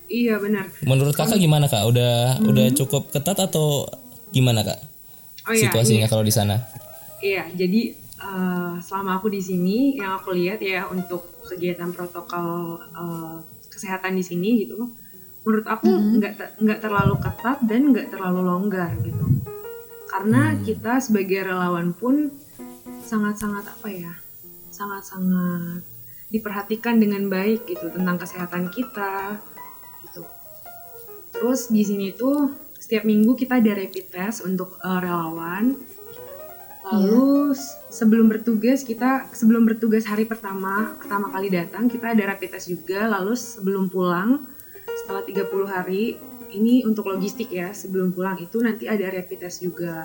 iya 0.07 0.37
benar 0.37 0.69
Menurut 0.85 1.17
kakak 1.17 1.37
gimana 1.37 1.67
kak? 1.67 1.89
Udah 1.89 2.37
udah 2.41 2.67
cukup 2.77 3.09
ketat 3.09 3.39
atau 3.39 3.89
gimana 4.29 4.61
kak? 4.61 4.81
oh 5.43 5.53
iya 5.53 5.69
Situasinya 5.69 6.07
kalau 6.07 6.23
di 6.23 6.31
sana? 6.31 6.61
Iya, 7.19 7.47
jadi 7.55 7.95
eh, 8.19 8.73
selama 8.81 9.19
aku 9.19 9.31
di 9.31 9.41
sini 9.41 9.97
yang 9.97 10.19
aku 10.19 10.35
lihat 10.35 10.59
ya 10.59 10.85
untuk 10.87 11.23
kegiatan 11.47 11.91
protokol 11.91 12.77
eh, 12.83 13.37
kesehatan 13.69 14.15
di 14.15 14.23
sini 14.23 14.67
gitu, 14.67 14.91
menurut 15.43 15.65
aku 15.65 15.89
nggak 15.89 16.33
te- 16.37 16.53
nggak 16.61 16.81
terlalu 16.81 17.17
ketat 17.19 17.59
dan 17.65 17.91
nggak 17.91 18.11
terlalu 18.11 18.41
longgar 18.43 18.93
gitu. 19.01 19.27
Karena 20.07 20.53
kita 20.61 21.01
sebagai 21.01 21.49
relawan 21.49 21.97
pun 21.97 22.29
sangat-sangat 23.03 23.67
apa 23.67 23.89
ya, 23.91 24.13
sangat-sangat 24.71 25.83
diperhatikan 26.33 26.97
dengan 26.97 27.29
baik 27.29 27.69
gitu 27.69 27.93
tentang 27.93 28.17
kesehatan 28.17 28.73
kita 28.73 29.37
gitu. 30.07 30.25
Terus 31.33 31.69
di 31.69 31.83
sini 31.85 32.15
tuh 32.17 32.57
setiap 32.81 33.05
minggu 33.05 33.37
kita 33.37 33.61
ada 33.61 33.77
rapid 33.77 34.07
test 34.09 34.43
untuk 34.43 34.81
eh, 34.81 35.01
relawan. 35.03 35.77
Lalu 36.83 37.55
s- 37.55 37.79
sebelum 37.95 38.27
bertugas 38.27 38.83
kita 38.83 39.31
sebelum 39.31 39.63
bertugas 39.69 40.03
hari 40.03 40.27
pertama 40.27 40.99
pertama 40.99 41.31
kali 41.31 41.47
datang 41.47 41.87
kita 41.87 42.11
ada 42.17 42.33
rapid 42.35 42.59
test 42.59 42.73
juga. 42.73 43.07
Lalu 43.07 43.37
sebelum 43.39 43.87
pulang 43.87 44.43
setelah 45.05 45.23
30 45.23 45.47
hari 45.69 46.17
ini 46.53 46.85
untuk 46.85 47.09
logistik 47.09 47.49
ya 47.49 47.73
sebelum 47.73 48.13
pulang 48.13 48.37
itu 48.41 48.61
nanti 48.61 48.89
ada 48.89 49.05
rapid 49.09 49.47
test 49.47 49.63
juga. 49.63 50.05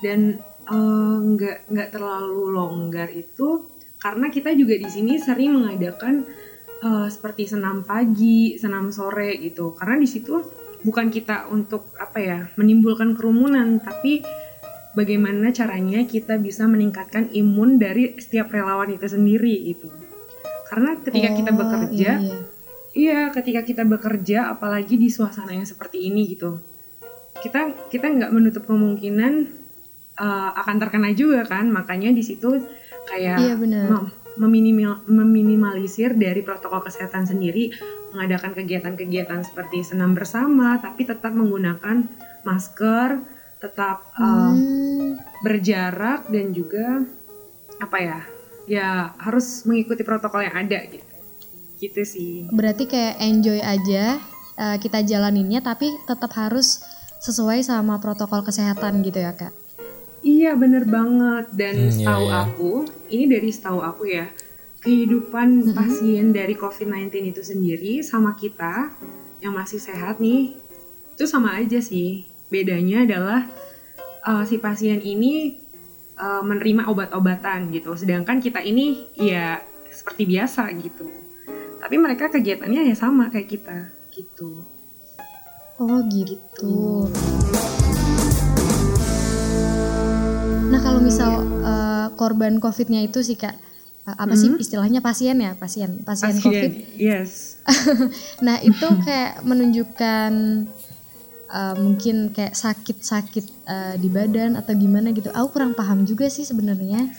Dan 0.00 0.40
eh, 0.68 1.18
nggak 1.20 1.72
nggak 1.72 1.88
terlalu 1.94 2.52
longgar 2.52 3.08
itu 3.12 3.70
karena 4.00 4.32
kita 4.32 4.56
juga 4.56 4.74
di 4.80 4.88
sini 4.88 5.20
sering 5.20 5.56
mengadakan 5.60 6.24
eh, 6.80 7.08
seperti 7.12 7.48
senam 7.48 7.84
pagi, 7.84 8.56
senam 8.56 8.88
sore 8.92 9.36
gitu. 9.40 9.76
Karena 9.76 10.00
di 10.00 10.08
situ 10.08 10.40
bukan 10.80 11.12
kita 11.12 11.52
untuk 11.52 11.92
apa 12.00 12.18
ya 12.20 12.38
menimbulkan 12.56 13.12
kerumunan, 13.12 13.76
tapi 13.84 14.24
bagaimana 14.96 15.52
caranya 15.52 16.02
kita 16.08 16.40
bisa 16.40 16.64
meningkatkan 16.66 17.28
imun 17.30 17.76
dari 17.76 18.16
setiap 18.16 18.50
relawan 18.50 18.88
itu 18.90 19.06
sendiri 19.06 19.54
gitu. 19.76 19.92
Karena 20.66 20.96
ketika 21.02 21.30
kita 21.34 21.50
Oh, 21.52 21.58
bekerja, 21.60 22.10
iya, 22.18 22.24
iya. 22.24 22.38
Iya, 22.90 23.20
ketika 23.30 23.62
kita 23.62 23.86
bekerja, 23.86 24.50
apalagi 24.50 24.98
di 24.98 25.06
suasana 25.06 25.54
yang 25.54 25.62
seperti 25.62 26.10
ini 26.10 26.26
gitu, 26.34 26.58
kita 27.38 27.86
kita 27.86 28.06
nggak 28.10 28.34
menutup 28.34 28.66
kemungkinan 28.66 29.59
uh, 30.20 30.52
akan 30.54 30.76
terkena 30.76 31.10
juga 31.10 31.42
kan. 31.42 31.66
Makanya 31.66 32.12
di 32.12 32.20
situ 32.20 32.60
kayak 33.08 33.40
Iya, 33.40 33.54
benar. 33.56 33.86
mem- 33.88 34.12
meminimal- 34.38 35.02
meminimalisir 35.08 36.14
dari 36.14 36.44
protokol 36.44 36.84
kesehatan 36.84 37.24
sendiri, 37.24 37.72
mengadakan 38.12 38.52
kegiatan-kegiatan 38.54 39.40
seperti 39.42 39.80
senam 39.82 40.12
bersama, 40.12 40.76
tapi 40.78 41.08
tetap 41.08 41.32
menggunakan 41.32 42.04
masker, 42.44 43.20
tetap 43.58 44.04
uh, 44.14 44.52
Hmm, 44.52 45.16
berjarak 45.40 46.28
dan 46.28 46.52
juga 46.52 47.04
apa 47.76 47.96
ya, 47.96 48.18
ya 48.64 48.88
harus 49.16 49.64
mengikuti 49.64 50.00
protokol 50.00 50.44
yang 50.44 50.56
ada 50.56 50.84
gitu. 50.84 51.04
Gitu 51.80 52.02
sih. 52.04 52.32
berarti 52.52 52.84
kayak 52.84 53.16
enjoy 53.24 53.56
aja 53.56 54.20
eh, 54.54 54.76
kita 54.76 55.00
jalaninnya 55.00 55.64
tapi 55.64 55.88
tetap 56.04 56.28
harus 56.36 56.84
sesuai 57.20 57.64
sama 57.64 57.96
protokol 57.96 58.44
kesehatan 58.44 59.00
gitu 59.00 59.16
ya 59.16 59.32
kak. 59.32 59.48
Iya 60.20 60.52
bener 60.56 60.84
banget. 60.84 61.46
Dan 61.56 61.74
Hmm, 61.76 61.84
iya, 61.88 61.92
setahu 61.92 62.26
iya. 62.28 62.36
aku 62.44 62.72
ini 63.08 63.24
dari 63.28 63.50
setahu 63.50 63.80
aku 63.80 64.02
ya 64.08 64.26
kehidupan 64.80 65.76
pasien 65.76 66.32
dari 66.32 66.56
COVID-19 66.56 67.36
itu 67.36 67.42
sendiri 67.44 68.00
sama 68.00 68.32
kita 68.32 68.92
yang 69.44 69.52
masih 69.52 69.76
sehat 69.76 70.20
nih 70.20 70.56
itu 71.16 71.24
sama 71.28 71.56
aja 71.60 71.80
sih. 71.80 72.24
Bedanya 72.48 73.04
adalah 73.04 73.46
uh, 74.24 74.42
si 74.44 74.56
pasien 74.56 75.00
ini 75.04 75.60
uh, 76.16 76.42
menerima 76.44 76.88
obat-obatan 76.88 77.72
gitu. 77.72 77.96
Sedangkan 77.96 78.40
kita 78.40 78.60
ini 78.64 79.08
ya 79.16 79.60
seperti 79.88 80.24
biasa 80.28 80.68
gitu. 80.80 81.08
Tapi 81.80 81.96
mereka 81.96 82.28
kegiatannya 82.28 82.88
ya 82.88 82.96
sama 82.96 83.32
kayak 83.32 83.48
kita 83.48 83.78
gitu. 84.12 84.64
Oh 85.80 86.00
gitu. 86.12 87.08
Nah 90.70 90.80
kalau 90.80 91.00
misal 91.00 91.32
eh, 91.60 92.06
korban 92.14 92.58
COVID-nya 92.58 93.02
itu 93.02 93.20
sih 93.20 93.34
kak 93.34 93.54
eh, 94.06 94.16
apa 94.16 94.32
sih 94.32 94.54
istilahnya 94.56 95.00
pasien 95.00 95.36
ya 95.36 95.52
pasien 95.54 96.00
pasien 96.00 96.36
COVID. 96.36 96.70
pasien 96.70 96.96
yes 96.96 97.58
Nah 98.40 98.58
itu 98.60 98.86
kayak 99.04 99.42
menunjukkan 99.42 100.32
eh, 101.50 101.74
mungkin 101.76 102.16
kayak 102.30 102.54
sakit-sakit 102.54 103.44
eh, 103.66 103.94
di 103.96 104.08
badan 104.08 104.54
atau 104.54 104.72
gimana 104.72 105.10
gitu. 105.10 105.30
Aku 105.30 105.50
kurang 105.52 105.74
paham 105.74 106.02
juga 106.04 106.26
sih 106.26 106.42
sebenarnya. 106.42 107.10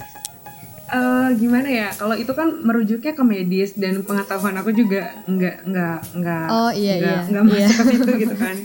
Eh, 0.90 1.30
gimana 1.38 1.68
ya 1.68 1.88
kalau 1.94 2.16
itu 2.16 2.32
kan 2.32 2.52
merujuknya 2.62 3.12
ke 3.12 3.24
medis 3.24 3.72
dan 3.74 4.04
pengetahuan 4.04 4.56
aku 4.56 4.72
juga 4.72 5.24
nggak 5.24 5.56
nggak 5.64 5.98
nggak 6.14 6.46
Oh, 6.50 6.68
iya, 6.70 6.94
nggak 6.94 7.16
iya. 7.18 7.30
nggak 7.30 7.44
Iya. 7.46 7.52
masuk 7.64 7.76
ke 7.78 7.84
situ 7.90 8.12
gitu 8.20 8.36
kan 8.44 8.58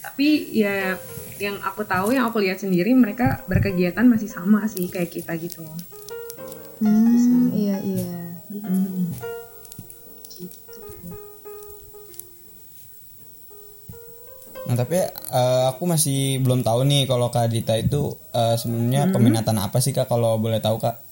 tapi 0.00 0.28
ya 0.50 0.98
yang 1.40 1.56
aku 1.64 1.82
tahu 1.88 2.12
yang 2.12 2.28
aku 2.28 2.38
lihat 2.44 2.60
sendiri 2.60 2.92
mereka 2.92 3.40
berkegiatan 3.48 4.04
masih 4.04 4.28
sama 4.28 4.68
sih 4.68 4.86
kayak 4.92 5.10
kita 5.10 5.34
gitu 5.40 5.64
Hmm, 6.80 7.52
iya 7.52 7.76
iya. 7.84 8.12
Mm. 8.48 9.12
Nah 14.64 14.74
tapi 14.80 14.96
eh, 15.04 15.64
aku 15.68 15.84
masih 15.84 16.40
belum 16.40 16.64
tahu 16.64 16.88
nih 16.88 17.04
kalau 17.04 17.28
Kak 17.28 17.52
Dita 17.52 17.76
itu 17.76 18.16
eh, 18.32 18.56
sebenarnya 18.56 19.12
peminatan 19.12 19.60
apa 19.60 19.76
sih 19.84 19.92
Kak 19.92 20.08
kalau 20.08 20.40
boleh 20.40 20.56
tahu 20.56 20.80
Kak? 20.80 21.10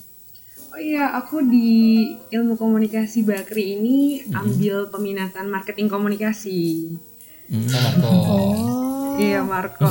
oh 0.79 0.81
iya 0.81 1.11
aku 1.19 1.43
di 1.43 2.07
ilmu 2.31 2.55
komunikasi 2.55 3.27
Bakri 3.27 3.75
ini 3.75 4.23
ambil 4.31 4.87
peminatan 4.89 5.51
marketing 5.51 5.91
komunikasi 5.91 6.95
Hmm. 7.49 8.05
Oh. 8.05 8.98
Iya 9.19 9.43
Marco 9.43 9.87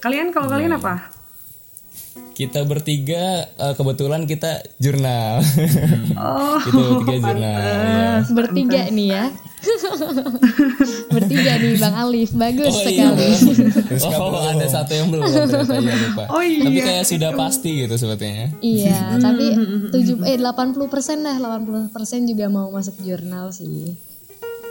kalian 0.00 0.28
kalau 0.30 0.48
kalian 0.48 0.74
apa 0.74 1.12
Kita 2.32 2.60
bertiga 2.64 3.48
eh, 3.48 3.72
kebetulan 3.72 4.28
kita 4.28 4.60
jurnal. 4.76 5.40
oh 6.20 6.60
kita 6.64 6.76
bertiga 7.00 7.16
jurnal. 7.24 7.56
ya. 7.56 8.12
Bertiga 8.28 8.80
nih 8.92 9.08
ya. 9.08 9.24
Bertiga 11.16 11.52
nih 11.56 11.72
Bang 11.76 11.96
Alif, 11.96 12.36
bagus 12.36 12.76
Oh, 12.76 12.84
iya. 12.84 13.08
sekali. 13.08 13.28
Oh, 14.04 14.36
ada 14.52 14.66
satu 14.68 14.92
yang 14.92 15.08
belum 15.08 15.24
ternyata 15.24 15.80
ya 15.80 15.96
lupa. 15.96 16.24
Oh, 16.28 16.44
iya. 16.44 16.68
Tapi 16.68 16.78
kayak 16.78 17.04
sudah 17.08 17.30
pasti 17.32 17.70
gitu 17.84 17.96
sebetulnya. 17.96 18.52
Iya, 18.60 19.16
tapi 19.16 19.46
7 19.88 20.28
eh 20.28 20.36
80 20.36 20.92
persen 20.92 21.24
dah, 21.24 21.36
80 21.40 21.88
persen 21.88 22.28
juga 22.28 22.52
mau 22.52 22.68
masuk 22.68 23.00
jurnal 23.00 23.48
sih. 23.48 23.96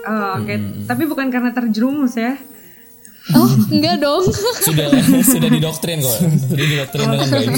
Oh, 0.05 0.37
oke 0.37 0.53
tapi 0.85 1.09
bukan 1.09 1.33
karena 1.33 1.49
terjerumus 1.49 2.13
ya 2.13 2.37
Oh, 3.31 3.49
enggak 3.71 3.97
dong. 3.97 4.21
Sudah 4.61 4.85
sudah 5.25 5.49
didoktrin 5.49 5.97
kok. 5.97 6.13
Sudah 6.45 6.65
didoktrin 6.67 7.05
dengan 7.09 7.25
baik. 7.25 7.49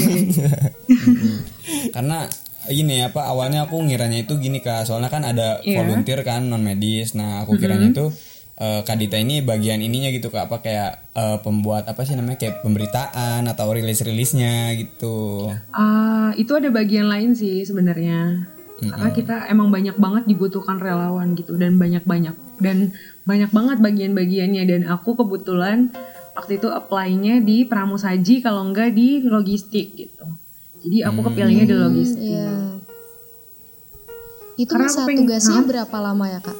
Karena 1.94 2.24
ini 2.68 3.00
apa 3.00 3.24
awalnya 3.26 3.64
aku 3.64 3.80
ngiranya 3.80 4.22
itu 4.22 4.36
gini 4.36 4.60
Kak 4.60 4.84
soalnya 4.84 5.08
kan 5.08 5.24
ada 5.24 5.60
Iya. 5.60 5.80
volunteer 5.80 6.20
kan 6.20 6.44
non 6.44 6.60
medis 6.60 7.12
nah 7.12 7.40
aku 7.40 7.56
kiranya 7.56 7.88
itu 7.88 8.12
eh, 8.56 8.80
Kak 8.84 8.96
Dita 8.96 9.16
ini 9.16 9.40
bagian 9.40 9.80
ininya 9.80 10.12
gitu 10.12 10.28
Kak 10.28 10.52
apa 10.52 10.60
kayak 10.60 11.16
eh, 11.16 11.38
pembuat 11.40 11.88
apa 11.88 12.04
sih 12.04 12.12
namanya 12.12 12.36
kayak 12.36 12.60
pemberitaan 12.60 13.48
atau 13.48 13.72
rilis 13.72 14.04
rilisnya 14.04 14.76
gitu 14.76 15.48
Ah, 15.72 16.36
itu 16.36 16.52
ada 16.52 16.68
bagian 16.68 17.08
lain 17.08 17.32
sih 17.32 17.64
sebenarnya. 17.64 18.44
Karena 18.80 19.10
kita 19.10 19.36
emang 19.46 19.68
banyak 19.68 19.94
banget 19.94 20.24
dibutuhkan 20.24 20.78
relawan 20.78 21.34
gitu 21.34 21.54
dan 21.54 21.74
banyak 21.74 22.02
banyak 22.02 22.32
dan 22.58 22.94
banyak 23.24 23.50
banget 23.50 23.78
bagian-bagiannya 23.78 24.62
dan 24.64 24.82
aku 24.86 25.14
kebetulan 25.14 25.90
waktu 26.32 26.56
itu 26.56 26.68
apply-nya 26.68 27.40
di 27.40 27.64
pramusaji 27.64 28.38
kalau 28.38 28.62
enggak 28.62 28.92
di 28.92 29.18
logistik 29.20 29.92
gitu 29.92 30.24
jadi 30.78 31.10
aku 31.10 31.26
kepilihnya 31.26 31.66
di 31.66 31.76
logistik 31.76 32.22
Iya. 32.24 32.54
Itu 34.56 34.74
Karena 34.74 34.86
masa 34.86 35.06
pengen- 35.06 35.18
tugasnya 35.22 35.58
Hah? 35.58 35.66
berapa 35.66 35.96
lama 36.00 36.24
ya 36.26 36.40
kak? 36.40 36.58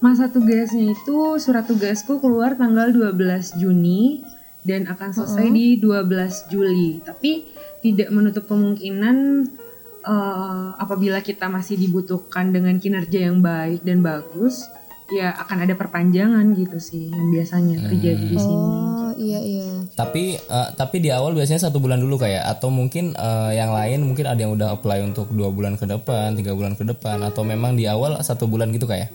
Masa 0.00 0.24
tugasnya 0.26 0.84
itu 0.90 1.16
surat 1.36 1.64
tugasku 1.64 2.16
keluar 2.16 2.56
tanggal 2.56 2.88
12 2.88 3.52
Juni 3.56 4.24
dan 4.62 4.88
akan 4.88 5.12
selesai 5.12 5.46
di 5.50 5.76
12 5.76 6.48
Juli. 6.48 7.00
Tapi 7.00 7.44
tidak 7.80 8.08
menutup 8.08 8.44
kemungkinan 8.46 9.16
eh, 10.04 10.68
apabila 10.76 11.20
kita 11.20 11.48
masih 11.48 11.76
dibutuhkan 11.76 12.52
dengan 12.52 12.76
kinerja 12.80 13.30
yang 13.30 13.44
baik 13.44 13.84
dan 13.84 14.00
bagus, 14.00 14.66
ya 15.10 15.34
akan 15.34 15.66
ada 15.66 15.74
perpanjangan 15.74 16.54
gitu 16.54 16.78
sih 16.78 17.10
yang 17.10 17.34
biasanya 17.34 17.82
terjadi 17.90 18.24
di 18.30 18.38
sini. 18.38 18.68
Oh 18.70 19.10
iya 19.18 19.40
iya. 19.42 19.68
Tapi 19.98 20.38
eh, 20.38 20.68
tapi 20.78 20.96
di 21.02 21.10
awal 21.10 21.34
biasanya 21.34 21.68
satu 21.68 21.82
bulan 21.82 21.98
dulu 21.98 22.16
kayak 22.16 22.46
atau 22.46 22.70
mungkin 22.70 23.12
eh, 23.18 23.50
yang 23.58 23.74
lain 23.74 24.06
mungkin 24.06 24.30
ada 24.30 24.40
yang 24.40 24.54
udah 24.54 24.78
apply 24.78 25.02
untuk 25.04 25.28
dua 25.34 25.50
bulan 25.50 25.74
ke 25.74 25.84
depan, 25.84 26.38
tiga 26.38 26.54
bulan 26.54 26.78
ke 26.78 26.86
depan 26.86 27.20
atau 27.26 27.42
memang 27.42 27.74
di 27.74 27.90
awal 27.90 28.16
satu 28.22 28.46
bulan 28.46 28.70
gitu 28.70 28.86
kayak? 28.86 29.10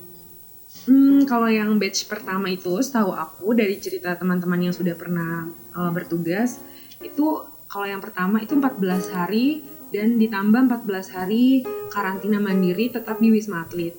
Hmm, 0.85 1.25
kalau 1.25 1.49
yang 1.49 1.81
batch 1.81 2.05
pertama 2.05 2.45
itu, 2.53 2.77
setahu 2.77 3.09
aku 3.09 3.57
dari 3.57 3.81
cerita 3.81 4.13
teman-teman 4.13 4.69
yang 4.69 4.75
sudah 4.75 4.93
pernah 4.93 5.49
uh, 5.73 5.89
bertugas, 5.89 6.61
itu 7.01 7.41
kalau 7.65 7.89
yang 7.89 8.05
pertama 8.05 8.37
itu 8.37 8.53
14 8.53 9.09
hari 9.09 9.65
dan 9.95 10.19
ditambah 10.19 10.67
14 10.67 11.15
hari 11.15 11.63
karantina 11.87 12.43
mandiri 12.43 12.91
tetap 12.91 13.23
di 13.23 13.31
Wisma 13.31 13.63
Atlet. 13.63 13.95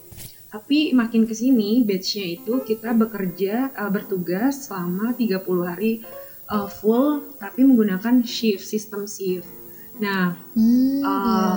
Tapi 0.53 0.93
makin 0.93 1.25
ke 1.25 1.33
sini 1.33 1.83
batchnya 1.89 2.37
itu 2.37 2.61
kita 2.61 2.93
bekerja 2.93 3.73
uh, 3.73 3.89
bertugas 3.89 4.69
selama 4.69 5.17
30 5.17 5.41
hari 5.65 6.05
uh, 6.53 6.69
full 6.69 7.35
tapi 7.41 7.65
menggunakan 7.65 8.21
shift 8.23 8.63
sistem 8.63 9.09
shift. 9.09 9.49
Nah, 9.97 10.37
Hmm, 10.53 11.01
uh, 11.01 11.09
iya. 11.09 11.53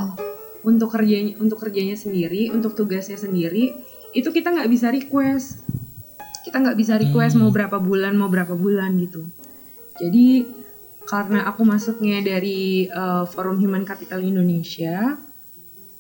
untuk 0.63 0.96
kerjanya 0.96 1.36
untuk 1.43 1.60
kerjanya 1.60 2.00
sendiri 2.00 2.51
untuk 2.55 2.75
tugasnya 2.79 3.19
sendiri 3.19 3.75
itu 4.15 4.29
kita 4.31 4.50
nggak 4.55 4.72
bisa 4.72 4.89
request 4.89 5.63
kita 6.43 6.58
nggak 6.60 6.77
bisa 6.79 6.98
request 6.98 7.38
mau 7.38 7.53
berapa 7.53 7.77
bulan 7.77 8.17
mau 8.17 8.27
berapa 8.31 8.58
bulan 8.58 8.98
gitu 8.98 9.27
jadi 10.00 10.48
karena 11.09 11.49
aku 11.49 11.65
masuknya 11.65 12.21
dari 12.21 12.85
uh, 12.93 13.25
Forum 13.25 13.57
Human 13.57 13.81
Capital 13.81 14.21
Indonesia 14.21 15.17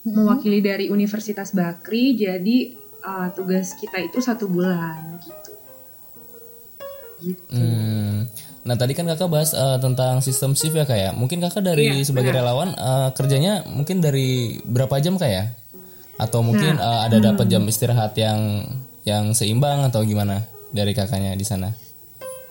mewakili 0.05 0.61
dari 0.61 0.93
Universitas 0.93 1.51
Bakri 1.51 2.13
jadi 2.13 2.77
uh, 3.01 3.33
tugas 3.33 3.73
kita 3.73 3.99
itu 4.05 4.21
satu 4.21 4.45
bulan 4.45 5.17
gitu 5.19 5.51
gitu 7.19 7.41
Hmm. 7.51 8.31
Nah 8.63 8.75
tadi 8.79 8.95
kan 8.95 9.03
kakak 9.07 9.27
bahas 9.27 9.51
eh, 9.51 9.77
tentang 9.83 10.23
sistem 10.23 10.55
shift 10.55 10.75
ya 10.75 10.87
kayak. 10.87 11.15
Mungkin 11.15 11.43
kakak 11.43 11.67
dari 11.67 11.99
Iya, 11.99 12.07
sebagai 12.07 12.31
benar. 12.31 12.43
relawan 12.43 12.69
eh, 12.75 13.09
kerjanya 13.11 13.67
mungkin 13.67 13.99
dari 13.99 14.59
berapa 14.63 14.99
jam 15.03 15.19
kayak? 15.19 15.51
Atau 16.15 16.43
mungkin 16.43 16.79
Nah, 16.79 16.83
eh, 16.85 16.99
ada 17.11 17.17
dapat 17.19 17.47
hmm. 17.47 17.53
jam 17.55 17.63
istirahat 17.67 18.15
yang 18.15 18.63
yang 19.03 19.35
seimbang 19.35 19.83
atau 19.87 20.03
gimana 20.03 20.47
dari 20.71 20.95
kakaknya 20.95 21.35
di 21.35 21.43
sana? 21.43 21.71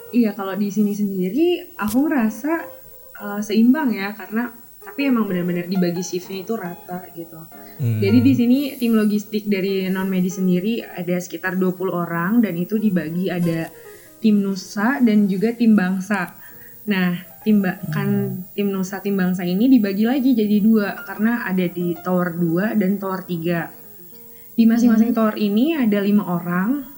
Iya 0.09 0.33
kalau 0.33 0.57
di 0.57 0.73
sini 0.73 0.97
sendiri 0.97 1.77
aku 1.77 2.09
ngerasa 2.09 2.53
uh, 3.21 3.41
seimbang 3.45 3.93
ya 3.93 4.17
karena 4.17 4.49
tapi 4.81 5.05
emang 5.05 5.29
benar-benar 5.29 5.69
dibagi 5.69 6.01
shiftnya 6.01 6.41
itu 6.49 6.57
rata 6.57 7.05
gitu. 7.13 7.37
Hmm. 7.77 8.01
Jadi 8.01 8.19
di 8.25 8.33
sini 8.33 8.59
tim 8.81 8.97
logistik 8.97 9.45
dari 9.45 9.85
non 9.93 10.09
medis 10.09 10.41
sendiri 10.41 10.81
ada 10.81 11.13
sekitar 11.21 11.61
20 11.61 11.93
orang 11.93 12.41
dan 12.41 12.57
itu 12.57 12.81
dibagi 12.81 13.29
ada 13.29 13.69
tim 14.25 14.41
Nusa 14.41 14.97
dan 15.05 15.29
juga 15.29 15.53
tim 15.53 15.77
Bangsa. 15.77 16.33
Nah, 16.89 17.21
tim 17.45 17.61
ba- 17.61 17.77
kan 17.93 18.41
tim 18.57 18.73
Nusa 18.73 19.05
tim 19.05 19.13
Bangsa 19.13 19.45
ini 19.45 19.69
dibagi 19.69 20.09
lagi 20.09 20.33
jadi 20.33 20.57
dua 20.57 21.05
karena 21.05 21.45
ada 21.45 21.69
di 21.69 21.93
tower 22.01 22.33
2 22.33 22.81
dan 22.81 22.97
tower 22.97 23.29
3. 23.29 24.57
Di 24.57 24.65
masing-masing 24.65 25.13
tower 25.13 25.37
ini 25.37 25.77
ada 25.77 26.01
lima 26.01 26.27
orang 26.27 26.97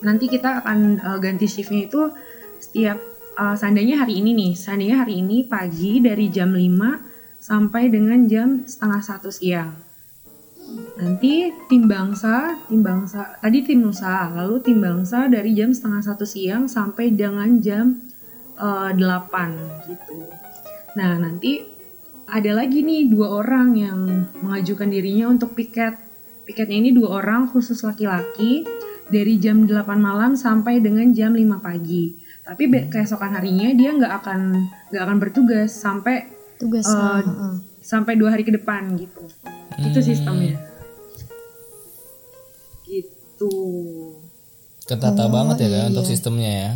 nanti 0.00 0.32
kita 0.32 0.64
akan 0.64 0.98
uh, 1.04 1.18
ganti 1.20 1.44
shiftnya 1.44 1.84
itu 1.84 2.08
setiap 2.60 3.00
uh, 3.40 3.56
seandainya 3.56 4.04
hari 4.04 4.20
ini 4.20 4.36
nih 4.36 4.52
seandainya 4.52 5.02
hari 5.02 5.24
ini 5.24 5.48
pagi 5.48 5.98
dari 6.04 6.28
jam 6.28 6.52
5 6.52 7.40
sampai 7.40 7.88
dengan 7.88 8.28
jam 8.28 8.48
setengah 8.68 9.00
satu 9.00 9.32
siang. 9.32 9.72
Nanti 11.00 11.50
tim 11.66 11.88
bangsa 11.88 12.60
tim 12.68 12.84
bangsa 12.84 13.40
tadi 13.40 13.64
tim 13.64 13.82
nusa 13.82 14.30
lalu 14.36 14.60
tim 14.62 14.78
bangsa 14.78 15.26
dari 15.26 15.56
jam 15.56 15.72
setengah 15.72 16.04
satu 16.04 16.28
siang 16.28 16.68
sampai 16.68 17.10
dengan 17.16 17.58
jam 17.58 18.04
uh, 18.60 18.92
8 18.92 19.88
gitu. 19.88 20.28
Nah 20.94 21.16
nanti 21.16 21.64
ada 22.30 22.54
lagi 22.54 22.86
nih 22.86 23.10
dua 23.10 23.42
orang 23.42 23.74
yang 23.74 24.30
mengajukan 24.44 24.86
dirinya 24.86 25.32
untuk 25.32 25.56
piket. 25.56 25.98
Piketnya 26.46 26.78
ini 26.78 26.90
dua 26.94 27.22
orang 27.22 27.50
khusus 27.50 27.82
laki-laki 27.82 28.62
dari 29.10 29.40
jam 29.42 29.66
8 29.66 29.74
malam 29.98 30.38
sampai 30.38 30.78
dengan 30.78 31.10
jam 31.10 31.34
5 31.34 31.58
pagi. 31.58 32.19
Tapi 32.50 32.66
be- 32.66 32.90
keesokan 32.90 33.30
harinya 33.30 33.70
dia 33.70 33.94
nggak 33.94 34.10
akan 34.20 34.40
nggak 34.90 35.02
akan 35.06 35.18
bertugas 35.18 35.70
sampai 35.70 36.26
Tugas. 36.58 36.82
Ah. 36.84 37.54
sampai 37.80 38.18
dua 38.18 38.34
hari 38.34 38.42
ke 38.42 38.50
depan 38.50 38.98
gitu. 38.98 39.22
Itu 39.80 40.02
sistemnya. 40.02 40.58
Gitu. 42.82 43.52
Ketata 44.82 45.24
Oh, 45.24 45.30
banget 45.30 45.56
ya 45.56 45.64
iya, 45.64 45.78
kan 45.78 45.88
untuk 45.88 46.04
iya. 46.04 46.10
sistemnya 46.10 46.50
ya. 46.50 46.70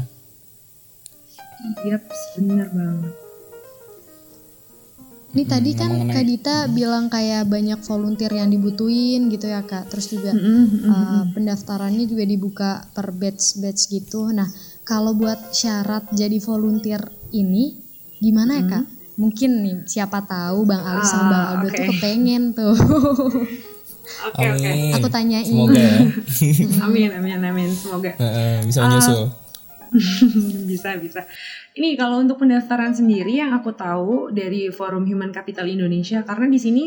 Yap, 1.82 2.02
bener 2.38 2.68
banget. 2.70 3.12
Ini 5.34 5.42
tadi 5.44 5.70
kan 5.74 5.90
mengenai- 5.90 6.14
Kak 6.14 6.24
Dita 6.24 6.56
bilang 6.70 7.10
kayak 7.10 7.50
banyak 7.50 7.82
volunteer 7.82 8.30
yang 8.30 8.46
dibutuhin 8.48 9.26
gitu 9.26 9.50
ya 9.50 9.60
Kak. 9.60 9.90
Terus 9.90 10.06
juga 10.06 10.30
Mm-mm, 10.30 10.86
uh, 10.86 11.22
pendaftarannya 11.34 12.06
juga 12.06 12.22
dibuka 12.22 12.70
per 12.94 13.10
batch-batch 13.10 13.90
gitu. 13.90 14.30
Nah, 14.30 14.46
kalau 14.84 15.12
buat 15.12 15.50
syarat 15.50 16.12
jadi 16.12 16.36
volunteer 16.38 17.00
ini 17.30 17.80
gimana 18.16 18.60
ya 18.60 18.64
Kak? 18.70 18.84
Mungkin 19.14 19.50
nih 19.60 19.76
siapa 19.84 20.22
tahu 20.22 20.64
Bang 20.64 20.82
Ali 20.82 21.02
sama 21.02 21.26
Bang 21.26 21.40
Ah, 21.40 21.50
Aldo 21.54 21.68
tuh 21.68 21.76
oke. 21.76 21.88
kepengen 21.92 22.42
tuh. 22.52 22.74
Oke 24.24 24.40
oke. 24.46 24.68
Amin. 24.68 24.92
Aku 24.94 25.08
tanyain. 25.08 25.44
Semoga 25.44 25.76
ya. 25.76 26.00
Amin 26.84 27.08
amin 27.10 27.40
amin. 27.40 27.68
Semoga 27.72 28.12
Heeh, 28.14 28.60
bisa 28.62 28.78
Ah. 28.78 28.86
menyusul. 28.86 29.20
bisa 30.70 30.96
bisa. 30.96 31.20
Ini 31.72 31.94
kalau 31.94 32.20
untuk 32.20 32.36
pendaftaran 32.36 32.92
sendiri 32.92 33.38
yang 33.38 33.52
aku 33.52 33.72
tahu 33.72 34.28
dari 34.28 34.68
Forum 34.68 35.04
Human 35.04 35.30
Capital 35.30 35.66
Indonesia 35.66 36.20
karena 36.22 36.46
di 36.46 36.60
sini 36.60 36.84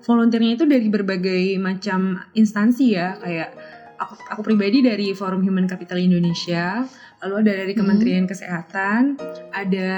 volunteernya 0.00 0.52
itu 0.54 0.64
dari 0.64 0.86
berbagai 0.86 1.56
macam 1.56 2.16
instansi 2.32 2.86
ya 2.90 3.16
kayak 3.16 3.48
aku 3.96 4.14
aku 4.30 4.40
pribadi 4.42 4.80
dari 4.80 5.12
Forum 5.12 5.40
Human 5.40 5.64
Capital 5.64 5.96
Indonesia, 5.96 6.84
lalu 7.20 7.34
ada 7.38 7.52
dari 7.58 7.72
Kementerian 7.72 8.24
Kesehatan, 8.24 9.16
ada 9.50 9.90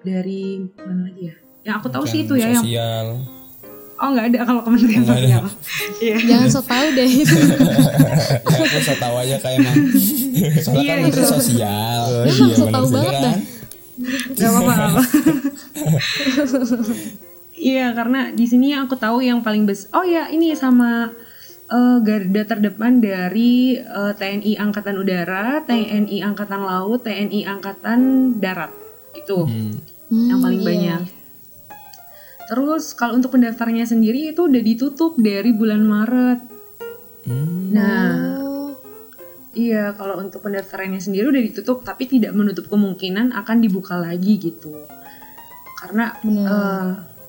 dari 0.00 0.44
mana 0.76 1.06
lagi 1.06 1.22
ya? 1.24 1.36
Yang 1.64 1.74
aku 1.76 1.88
tahu 1.88 2.04
sih 2.04 2.20
itu 2.22 2.34
ya 2.34 2.48
yang 2.50 2.60
Sosial. 2.60 3.06
oh 3.98 4.08
nggak 4.08 4.26
ada 4.30 4.40
kalau 4.44 4.60
Kementerian 4.62 5.02
Nggak 5.02 5.16
ada. 5.16 5.26
Sosial. 5.26 5.44
Iya. 6.04 6.16
Jangan 6.22 6.48
so 6.48 6.60
tau 6.62 6.86
deh 6.88 7.10
itu. 7.10 7.36
Ya, 8.28 8.38
aku 8.38 8.78
so 8.78 8.94
tau 8.94 9.14
aja 9.16 9.36
kayak 9.38 9.56
emang. 9.58 9.76
Soalnya 10.62 10.78
Iya, 10.78 10.92
kan 10.92 10.98
menteri 11.02 11.22
itu. 11.22 11.30
sosial. 11.30 12.02
Oh, 12.04 12.22
Ya, 12.22 12.30
iya 12.30 12.54
so 12.54 12.66
tau 12.68 12.84
banget 12.86 13.08
Iya 13.08 13.18
dah. 13.18 13.32
kan? 13.32 13.38
Gak 14.30 14.50
apa-apa. 14.52 15.02
Iya, 17.52 17.86
karena 17.90 18.20
di 18.30 18.46
sini 18.46 18.70
yang 18.70 18.86
aku 18.86 18.94
tahu 18.94 19.18
yang 19.18 19.42
paling 19.42 19.66
besar. 19.66 19.90
Oh 19.92 20.06
ya, 20.06 20.30
ini 20.30 20.54
sama 20.54 21.10
eh, 21.68 21.98
garda 22.00 22.42
terdepan 22.44 22.98
dari 22.98 23.76
eh, 23.76 24.12
TNI 24.16 24.52
Angkatan 24.56 24.96
Udara, 24.96 25.60
TNI 25.62 26.18
Angkatan 26.24 26.62
Laut, 26.64 27.04
TNI 27.04 27.40
Angkatan 27.44 28.00
Darat. 28.40 28.72
Itu 29.14 29.44
Hmm, 30.08 30.24
yang 30.32 30.40
paling 30.40 30.64
iya. 30.64 30.68
banyak. 30.72 31.02
Terus 32.48 32.96
kalau 32.96 33.20
untuk 33.20 33.36
pendaftarannya 33.36 33.84
sendiri 33.84 34.32
itu 34.32 34.48
udah 34.48 34.62
ditutup 34.64 35.20
dari 35.20 35.52
bulan 35.52 35.84
Maret. 35.84 36.40
Hmm. 37.28 37.68
Nah, 37.76 38.08
Oh, 38.40 38.72
Iya, 39.58 39.90
kalau 39.98 40.22
untuk 40.22 40.44
pendaftarannya 40.46 41.02
sendiri 41.02 41.28
udah 41.34 41.42
ditutup, 41.42 41.82
tapi 41.82 42.06
tidak 42.06 42.30
menutup 42.30 42.70
kemungkinan 42.70 43.34
akan 43.34 43.58
dibuka 43.58 43.98
lagi 43.98 44.38
gitu. 44.38 44.70
Karena 45.82 46.14
eh, 46.22 46.88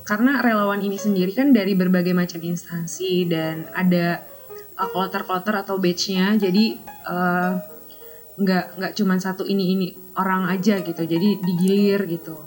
karena 0.10 0.42
relawan 0.42 0.82
ini 0.82 0.98
sendiri 0.98 1.38
kan 1.38 1.54
dari 1.54 1.78
berbagai 1.78 2.18
macam 2.18 2.42
instansi 2.42 3.30
dan 3.30 3.70
ada 3.78 4.26
eh, 4.74 4.90
kloter-kloter 4.90 5.54
atau 5.62 5.78
batchnya, 5.78 6.34
jadi 6.42 6.66
eh, 6.82 7.52
nggak 8.42 8.66
nggak 8.82 8.94
cuma 8.98 9.22
satu 9.22 9.46
ini 9.46 9.64
ini 9.78 9.88
orang 10.18 10.50
aja 10.50 10.82
gitu, 10.82 11.06
jadi 11.06 11.30
digilir 11.46 12.10
gitu. 12.10 12.42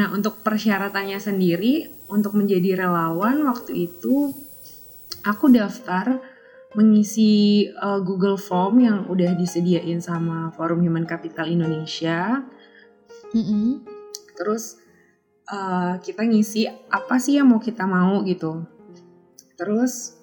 Nah, 0.00 0.14
untuk 0.16 0.40
persyaratannya 0.40 1.20
sendiri 1.20 2.06
untuk 2.08 2.32
menjadi 2.32 2.88
relawan 2.88 3.44
waktu 3.44 3.90
itu 3.92 4.32
aku 5.28 5.52
daftar 5.52 6.24
mengisi 6.76 7.64
uh, 7.80 8.00
Google 8.04 8.36
Form 8.36 8.80
yang 8.84 8.98
udah 9.08 9.32
disediain 9.34 9.98
sama 10.04 10.52
Forum 10.54 10.84
Human 10.84 11.08
Capital 11.08 11.48
Indonesia. 11.48 12.44
Mm-mm. 13.32 13.82
Terus 14.36 14.78
uh, 15.48 15.94
kita 16.00 16.22
ngisi 16.24 16.68
apa 16.88 17.16
sih 17.20 17.40
yang 17.40 17.48
mau 17.48 17.60
kita 17.60 17.88
mau 17.88 18.20
gitu. 18.24 18.64
Terus 19.56 20.14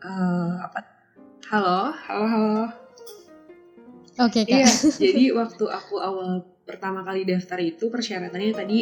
uh, 0.00 0.64
apa? 0.64 0.80
Halo, 1.50 1.92
halo, 1.92 2.26
halo. 2.26 2.56
Oke 4.22 4.46
kak. 4.46 4.64
Iya, 4.64 4.70
jadi 5.02 5.24
waktu 5.34 5.64
aku 5.68 6.00
awal 6.00 6.46
pertama 6.64 7.04
kali 7.04 7.28
daftar 7.28 7.60
itu 7.60 7.92
persyaratannya 7.92 8.54
tadi 8.56 8.78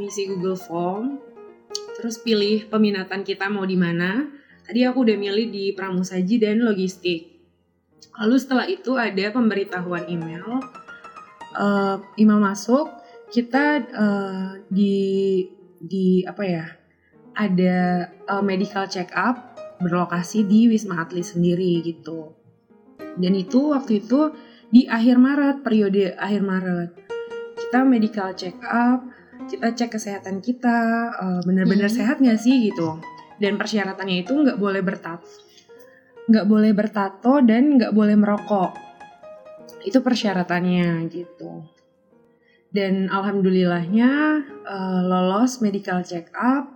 ngisi 0.00 0.34
Google 0.34 0.58
Form, 0.58 1.22
terus 2.00 2.18
pilih 2.18 2.66
peminatan 2.66 3.22
kita 3.22 3.46
mau 3.46 3.62
di 3.62 3.78
mana. 3.78 4.26
Tadi 4.66 4.86
aku 4.86 5.02
udah 5.02 5.18
milih 5.18 5.50
di 5.50 5.64
pramusaji 5.74 6.38
dan 6.38 6.62
logistik. 6.62 7.42
Lalu 8.22 8.36
setelah 8.38 8.66
itu 8.70 8.94
ada 8.94 9.34
pemberitahuan 9.34 10.06
email, 10.06 10.62
Eh, 11.50 11.96
email 12.22 12.38
masuk, 12.38 12.86
kita 13.30 13.64
eh, 13.86 14.48
di 14.66 14.96
di 15.80 16.26
apa 16.26 16.42
ya? 16.44 16.66
Ada 17.38 17.78
eh, 18.10 18.42
medical 18.42 18.84
check 18.90 19.14
up 19.14 19.56
berlokasi 19.80 20.44
di 20.44 20.68
Wisma 20.68 21.00
Atlet 21.06 21.24
sendiri 21.24 21.80
gitu. 21.80 22.36
Dan 23.16 23.32
itu 23.32 23.72
waktu 23.72 24.04
itu 24.04 24.34
di 24.70 24.86
akhir 24.86 25.16
Maret, 25.18 25.56
periode 25.64 26.14
akhir 26.14 26.42
Maret. 26.44 26.90
Kita 27.58 27.82
medical 27.82 28.30
check 28.36 28.60
up, 28.66 29.02
kita 29.48 29.72
cek 29.74 29.90
kesehatan 29.96 30.44
kita, 30.44 30.78
eh, 31.16 31.40
benar-benar 31.46 31.88
Hmm. 31.88 31.96
sehat 31.96 32.16
nggak 32.20 32.38
sih 32.38 32.70
gitu. 32.70 33.00
Dan 33.40 33.56
persyaratannya 33.56 34.20
itu 34.20 34.36
nggak 34.36 34.60
boleh 34.60 34.84
bertato, 34.84 35.24
nggak 36.28 36.46
boleh 36.46 36.72
bertato 36.76 37.40
dan 37.40 37.80
nggak 37.80 37.96
boleh 37.96 38.14
merokok. 38.20 38.76
Itu 39.80 40.04
persyaratannya 40.04 41.08
gitu. 41.08 41.79
Dan 42.70 43.10
alhamdulillahnya 43.10 44.10
eh, 44.46 45.00
lolos 45.10 45.58
medical 45.58 46.06
check 46.06 46.30
up. 46.38 46.70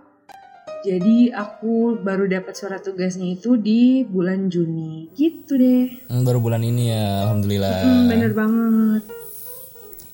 Jadi 0.85 1.33
aku 1.33 1.97
baru 1.97 2.29
dapat 2.29 2.53
surat 2.53 2.83
tugasnya 2.85 3.33
itu 3.33 3.57
di 3.57 4.05
bulan 4.05 4.53
Juni 4.53 5.09
gitu 5.17 5.57
deh. 5.57 5.89
Hmm, 6.11 6.21
baru 6.21 6.37
bulan 6.37 6.61
ini 6.61 6.93
ya, 6.93 7.25
alhamdulillah. 7.25 7.77
Hmm, 7.81 8.05
bener 8.05 8.31
banget. 8.37 9.03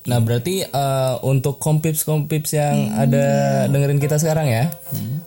Nah 0.02 0.18
berarti 0.18 0.66
eh, 0.66 1.16
untuk 1.28 1.60
kompips-kompips 1.60 2.56
yang 2.56 2.96
ada 2.96 3.26
dengerin 3.68 4.00
kita 4.00 4.16
sekarang 4.18 4.48
ya, 4.48 4.72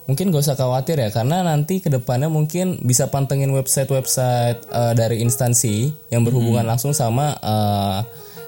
mungkin 0.09 0.33
gak 0.35 0.49
usah 0.49 0.59
khawatir 0.59 0.99
ya, 0.99 1.13
karena 1.13 1.47
nanti 1.47 1.79
ke 1.79 1.93
depannya 1.93 2.27
mungkin 2.27 2.83
bisa 2.83 3.07
pantengin 3.13 3.53
website-website 3.53 4.65
eh, 4.65 4.93
dari 4.97 5.21
instansi 5.23 5.93
yang 6.09 6.25
berhubungan 6.25 6.65
langsung 6.65 6.97
sama 6.97 7.37
eh, 7.39 7.99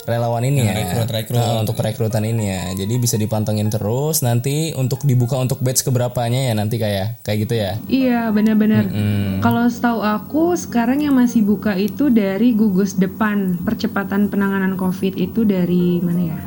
relawan 0.07 0.47
ini 0.47 0.63
ya, 0.63 0.73
rekrut-rekrut. 0.73 1.37
Nah, 1.37 1.61
untuk 1.61 1.75
perekrutan 1.75 2.23
ini 2.23 2.45
ya. 2.47 2.63
Jadi 2.79 2.95
bisa 2.97 3.19
dipantengin 3.19 3.69
terus. 3.69 4.23
Nanti 4.23 4.71
untuk 4.79 5.03
dibuka 5.03 5.37
untuk 5.37 5.59
batch 5.61 5.83
keberapanya 5.83 6.49
ya 6.49 6.53
nanti 6.55 6.79
kayak 6.79 7.21
kayak 7.27 7.39
gitu 7.45 7.55
ya. 7.59 7.73
Iya 7.91 8.21
benar-benar. 8.31 8.87
Hmm. 8.87 9.43
Kalau 9.43 9.67
setahu 9.67 10.01
aku 10.01 10.55
sekarang 10.55 11.03
yang 11.03 11.19
masih 11.19 11.43
buka 11.43 11.75
itu 11.75 12.09
dari 12.09 12.55
gugus 12.55 12.95
depan 12.95 13.59
percepatan 13.67 14.31
penanganan 14.31 14.79
COVID 14.79 15.19
itu 15.19 15.43
dari 15.43 15.99
mana 16.01 16.23
ya? 16.33 16.39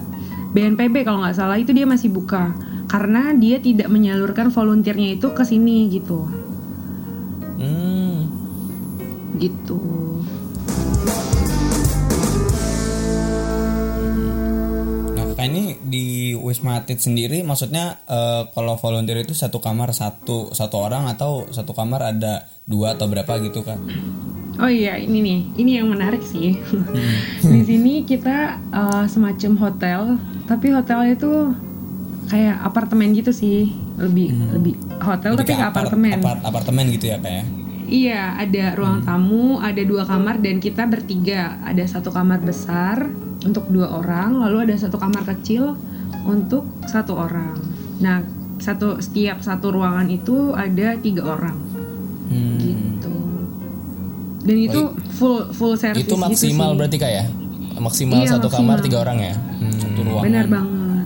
BNPB 0.50 1.06
kalau 1.06 1.22
nggak 1.22 1.38
salah 1.38 1.62
itu 1.62 1.76
dia 1.76 1.86
masih 1.86 2.10
buka 2.10 2.56
karena 2.90 3.38
dia 3.38 3.62
tidak 3.62 3.86
menyalurkan 3.86 4.50
volunteernya 4.50 5.20
itu 5.20 5.30
ke 5.30 5.44
sini 5.46 5.94
gitu. 5.94 6.26
Hmm. 7.62 8.26
Gitu. 9.38 9.78
Nah, 15.40 15.48
ini 15.48 15.80
di 15.80 16.06
Wisma 16.36 16.76
Atlet 16.76 17.00
sendiri 17.00 17.40
maksudnya 17.42 17.96
eh, 18.04 18.44
kalau 18.50 18.76
volunteer 18.76 19.24
itu 19.24 19.32
satu 19.32 19.58
kamar 19.58 19.96
satu 19.96 20.52
satu 20.52 20.76
orang 20.78 21.08
atau 21.08 21.48
satu 21.48 21.72
kamar 21.72 22.12
ada 22.12 22.44
dua 22.64 22.92
atau 22.92 23.08
berapa 23.08 23.40
gitu 23.40 23.64
kan? 23.64 23.80
Oh 24.60 24.68
iya, 24.68 25.00
ini 25.00 25.24
nih, 25.24 25.40
ini 25.56 25.72
yang 25.74 25.88
menarik 25.88 26.20
sih. 26.20 26.60
Di 27.46 27.62
sini 27.64 28.04
kita 28.04 28.60
uh, 28.68 29.08
semacam 29.08 29.52
hotel, 29.58 30.02
tapi 30.44 30.76
hotelnya 30.76 31.16
itu 31.16 31.56
kayak 32.28 32.60
apartemen 32.60 33.16
gitu 33.16 33.32
sih, 33.32 33.72
lebih 33.96 34.36
lebih 34.52 34.76
hotel 35.00 35.34
tapi 35.34 35.40
Lebih 35.40 35.48
ke 35.48 35.52
kayak 35.56 35.72
apart- 35.72 35.88
apartemen. 35.88 36.20
apart- 36.20 36.44
apartemen 36.44 36.86
gitu 36.92 37.06
ya 37.08 37.18
kayak. 37.18 37.48
Iya, 37.88 38.36
ada 38.36 38.66
ruang 38.76 39.00
tamu, 39.02 39.58
ada 39.58 39.80
dua 39.82 40.04
kamar 40.04 40.44
dan 40.44 40.60
kita 40.60 40.84
bertiga. 40.86 41.64
Ada 41.64 41.96
satu 41.96 42.12
kamar 42.12 42.44
besar 42.44 43.08
untuk 43.42 43.68
dua 43.68 43.88
orang, 43.94 44.36
lalu 44.38 44.66
ada 44.66 44.76
satu 44.76 44.96
kamar 44.96 45.24
kecil 45.28 45.76
untuk 46.24 46.68
satu 46.84 47.16
orang. 47.16 47.56
Nah, 48.00 48.24
satu 48.58 49.00
setiap 49.00 49.40
satu 49.40 49.72
ruangan 49.72 50.08
itu 50.08 50.52
ada 50.52 50.96
tiga 50.98 51.24
orang, 51.30 51.56
Hmm. 52.28 52.58
gitu. 52.58 53.16
Dan 54.40 54.58
itu 54.58 54.82
full 55.14 55.48
full 55.50 55.76
service 55.76 56.04
Itu 56.04 56.16
maksimal 56.16 56.36
gitu 56.68 56.74
sih. 56.74 56.78
berarti 56.78 56.98
kayak 56.98 57.26
maksimal 57.78 58.20
Iya, 58.20 58.30
satu 58.34 58.48
kamar 58.48 58.76
maksimal. 58.76 58.84
tiga 58.84 58.98
orang 59.02 59.18
ya. 59.20 59.34
Satu 59.78 60.00
ruangan. 60.02 60.26
Benar 60.26 60.46
banget. 60.48 61.06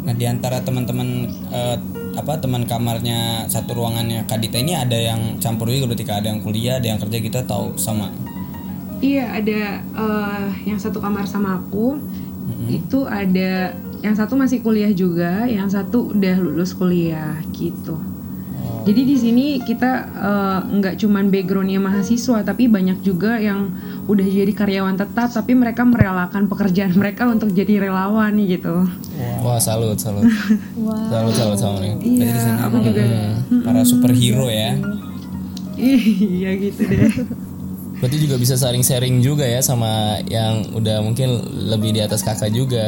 Nah, 0.00 0.14
di 0.16 0.24
antara 0.24 0.58
teman-teman 0.60 1.08
eh, 1.50 1.76
apa 2.10 2.32
teman 2.36 2.66
kamarnya 2.66 3.46
satu 3.46 3.72
ruangannya 3.72 4.26
Kadita 4.26 4.58
ini 4.58 4.74
ada 4.74 4.96
yang 4.96 5.38
campur 5.38 5.70
juga 5.70 5.86
berarti 5.86 6.02
Kak? 6.02 6.16
ada 6.24 6.28
yang 6.28 6.40
kuliah, 6.40 6.76
ada 6.76 6.88
yang 6.88 6.98
kerja 6.98 7.18
kita 7.20 7.40
tahu 7.44 7.76
sama. 7.76 8.08
Iya, 9.00 9.24
ada 9.32 9.60
eh, 9.80 10.48
yang 10.68 10.76
satu 10.76 11.00
kamar 11.00 11.24
sama 11.24 11.56
aku. 11.60 11.96
Itu 12.68 13.08
ada 13.08 13.72
yang 14.00 14.16
satu 14.16 14.36
masih 14.36 14.60
kuliah 14.60 14.92
juga, 14.92 15.48
yang 15.48 15.68
satu 15.68 16.12
udah 16.12 16.36
lulus 16.40 16.76
kuliah 16.76 17.40
gitu. 17.56 17.96
Jadi 18.80 19.04
di 19.04 19.16
sini 19.16 19.46
kita 19.60 19.90
eh, 20.08 20.58
nggak 20.76 21.00
cuman 21.00 21.32
backgroundnya 21.32 21.80
mahasiswa, 21.80 22.44
tapi 22.44 22.68
banyak 22.68 23.00
juga 23.00 23.40
yang 23.40 23.72
udah 24.08 24.24
jadi 24.24 24.52
karyawan 24.52 24.96
tetap, 25.00 25.32
tapi 25.32 25.52
mereka 25.56 25.84
merelakan 25.84 26.48
pekerjaan 26.48 26.92
mereka 26.96 27.28
untuk 27.28 27.52
jadi 27.52 27.88
relawan 27.88 28.36
gitu. 28.44 28.84
Wah 29.40 29.60
salut 29.60 29.96
salut. 29.96 30.28
Salut 31.12 31.34
salut 31.36 31.58
sama 31.60 31.80
nih. 31.80 31.92
Iya, 32.00 32.68
aku 32.68 32.76
juga. 32.84 33.04
Para 33.64 33.80
superhero 33.84 34.48
ya. 34.48 34.76
Iya 35.80 36.50
gitu 36.60 36.80
deh. 36.84 37.08
Berarti 38.00 38.16
juga 38.16 38.36
bisa 38.36 38.56
saling 38.56 38.80
sharing 38.80 39.20
juga 39.20 39.44
ya 39.44 39.60
sama 39.60 40.16
yang 40.24 40.72
udah 40.72 41.04
mungkin 41.04 41.36
lebih 41.68 41.92
di 41.92 42.00
atas 42.00 42.24
kakak 42.24 42.48
juga 42.48 42.80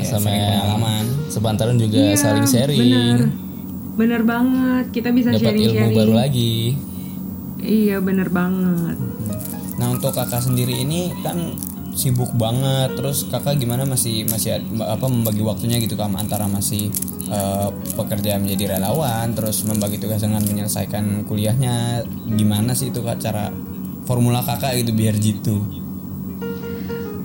sama 0.00 0.30
sharing 0.30 0.38
yang 0.38 0.54
pengalaman. 0.62 1.04
sepantaran 1.26 1.76
juga 1.76 1.98
Iya, 1.98 2.14
saling 2.14 2.46
sharing. 2.46 2.78
Bener, 2.78 3.20
bener 3.98 4.22
banget. 4.22 4.84
Kita 4.90 5.10
bisa 5.10 5.34
Dapat 5.34 5.42
ilmu 5.42 5.58
sharing-sharing. 5.58 5.96
baru 5.98 6.12
lagi. 6.14 6.54
Iya, 7.60 7.96
bener 7.98 8.28
banget. 8.30 8.96
Nah, 9.76 9.88
untuk 9.90 10.14
kakak 10.14 10.40
sendiri 10.40 10.78
ini 10.78 11.10
kan 11.20 11.58
sibuk 11.90 12.30
banget. 12.34 12.94
Terus 12.94 13.26
kakak 13.26 13.58
gimana 13.58 13.82
masih 13.84 14.22
masih 14.24 14.54
apa 14.80 15.04
membagi 15.04 15.42
waktunya 15.42 15.82
gitu 15.82 15.98
kan 15.98 16.14
antara 16.14 16.46
masih 16.46 16.88
eh, 17.26 17.68
pekerja 17.94 18.38
menjadi 18.38 18.78
relawan, 18.78 19.34
terus 19.34 19.66
membagi 19.66 19.98
tugas 19.98 20.22
dengan 20.22 20.42
menyelesaikan 20.42 21.26
kuliahnya. 21.26 22.06
Gimana 22.30 22.70
sih 22.70 22.88
itu 22.88 23.02
kak 23.02 23.18
cara 23.18 23.50
formula 24.10 24.42
kakak 24.42 24.74
gitu 24.76 24.90
biar 24.90 25.14
jitu? 25.14 25.62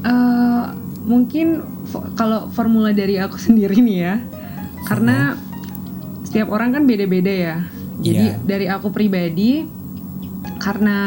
eh 0.06 0.64
mungkin 1.02 1.66
fo- 1.84 2.06
kalau 2.14 2.46
formula 2.54 2.94
dari 2.94 3.18
aku 3.18 3.42
sendiri 3.46 3.74
nih 3.82 3.98
ya, 4.00 4.16
karena 4.86 5.34
setiap 6.22 6.54
orang 6.54 6.70
kan 6.72 6.86
beda-beda 6.86 7.34
ya. 7.34 7.58
Jadi 7.98 8.26
Iya. 8.30 8.38
dari 8.38 8.70
aku 8.70 8.94
pribadi, 8.94 9.66
karena 10.62 10.98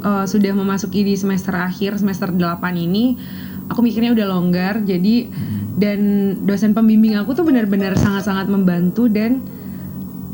eh, 0.00 0.24
sudah 0.24 0.56
memasuki 0.56 1.04
di 1.04 1.12
semester 1.12 1.52
akhir 1.52 2.00
semester 2.00 2.32
8 2.32 2.40
ini, 2.72 3.20
aku 3.68 3.84
mikirnya 3.84 4.16
udah 4.16 4.26
longgar. 4.30 4.80
Jadi 4.80 5.28
dan 5.76 6.00
dosen 6.44 6.72
pembimbing 6.72 7.20
aku 7.20 7.32
tuh 7.32 7.44
benar-benar 7.44 7.96
sangat-sangat 7.96 8.48
membantu 8.48 9.12
dan 9.12 9.44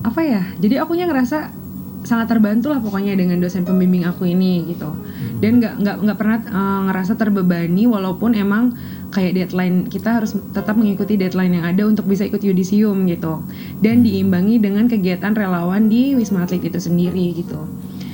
apa 0.03 0.23
ya? 0.23 0.43
Jadi 0.57 0.79
akunya 0.79 1.11
ngerasa 1.11 1.51
sangat 2.07 2.31
terbantu 2.31 2.71
lah 2.71 2.79
pokoknya 2.79 3.19
dengan 3.19 3.43
dosen 3.43 3.67
pembimbing 3.67 4.07
aku 4.07 4.31
ini 4.31 4.63
gitu. 4.71 4.95
Dan 5.43 5.59
nggak 5.59 5.83
nggak 5.83 5.97
nggak 6.07 6.19
pernah 6.19 6.39
eh, 6.47 6.81
ngerasa 6.87 7.13
terbebani 7.19 7.85
walaupun 7.91 8.39
emang 8.39 8.79
kayak 9.11 9.35
deadline 9.35 9.91
kita 9.91 10.23
harus 10.23 10.39
tetap 10.55 10.79
mengikuti 10.79 11.19
deadline 11.19 11.59
yang 11.59 11.67
ada 11.67 11.83
untuk 11.83 12.07
bisa 12.07 12.23
ikut 12.23 12.41
yudisium 12.41 13.05
gitu. 13.11 13.43
Dan 13.83 14.07
diimbangi 14.07 14.63
dengan 14.63 14.87
kegiatan 14.87 15.35
relawan 15.35 15.91
di 15.91 16.15
wisma 16.15 16.47
atlet 16.47 16.63
itu 16.63 16.79
sendiri 16.79 17.35
gitu. 17.35 17.67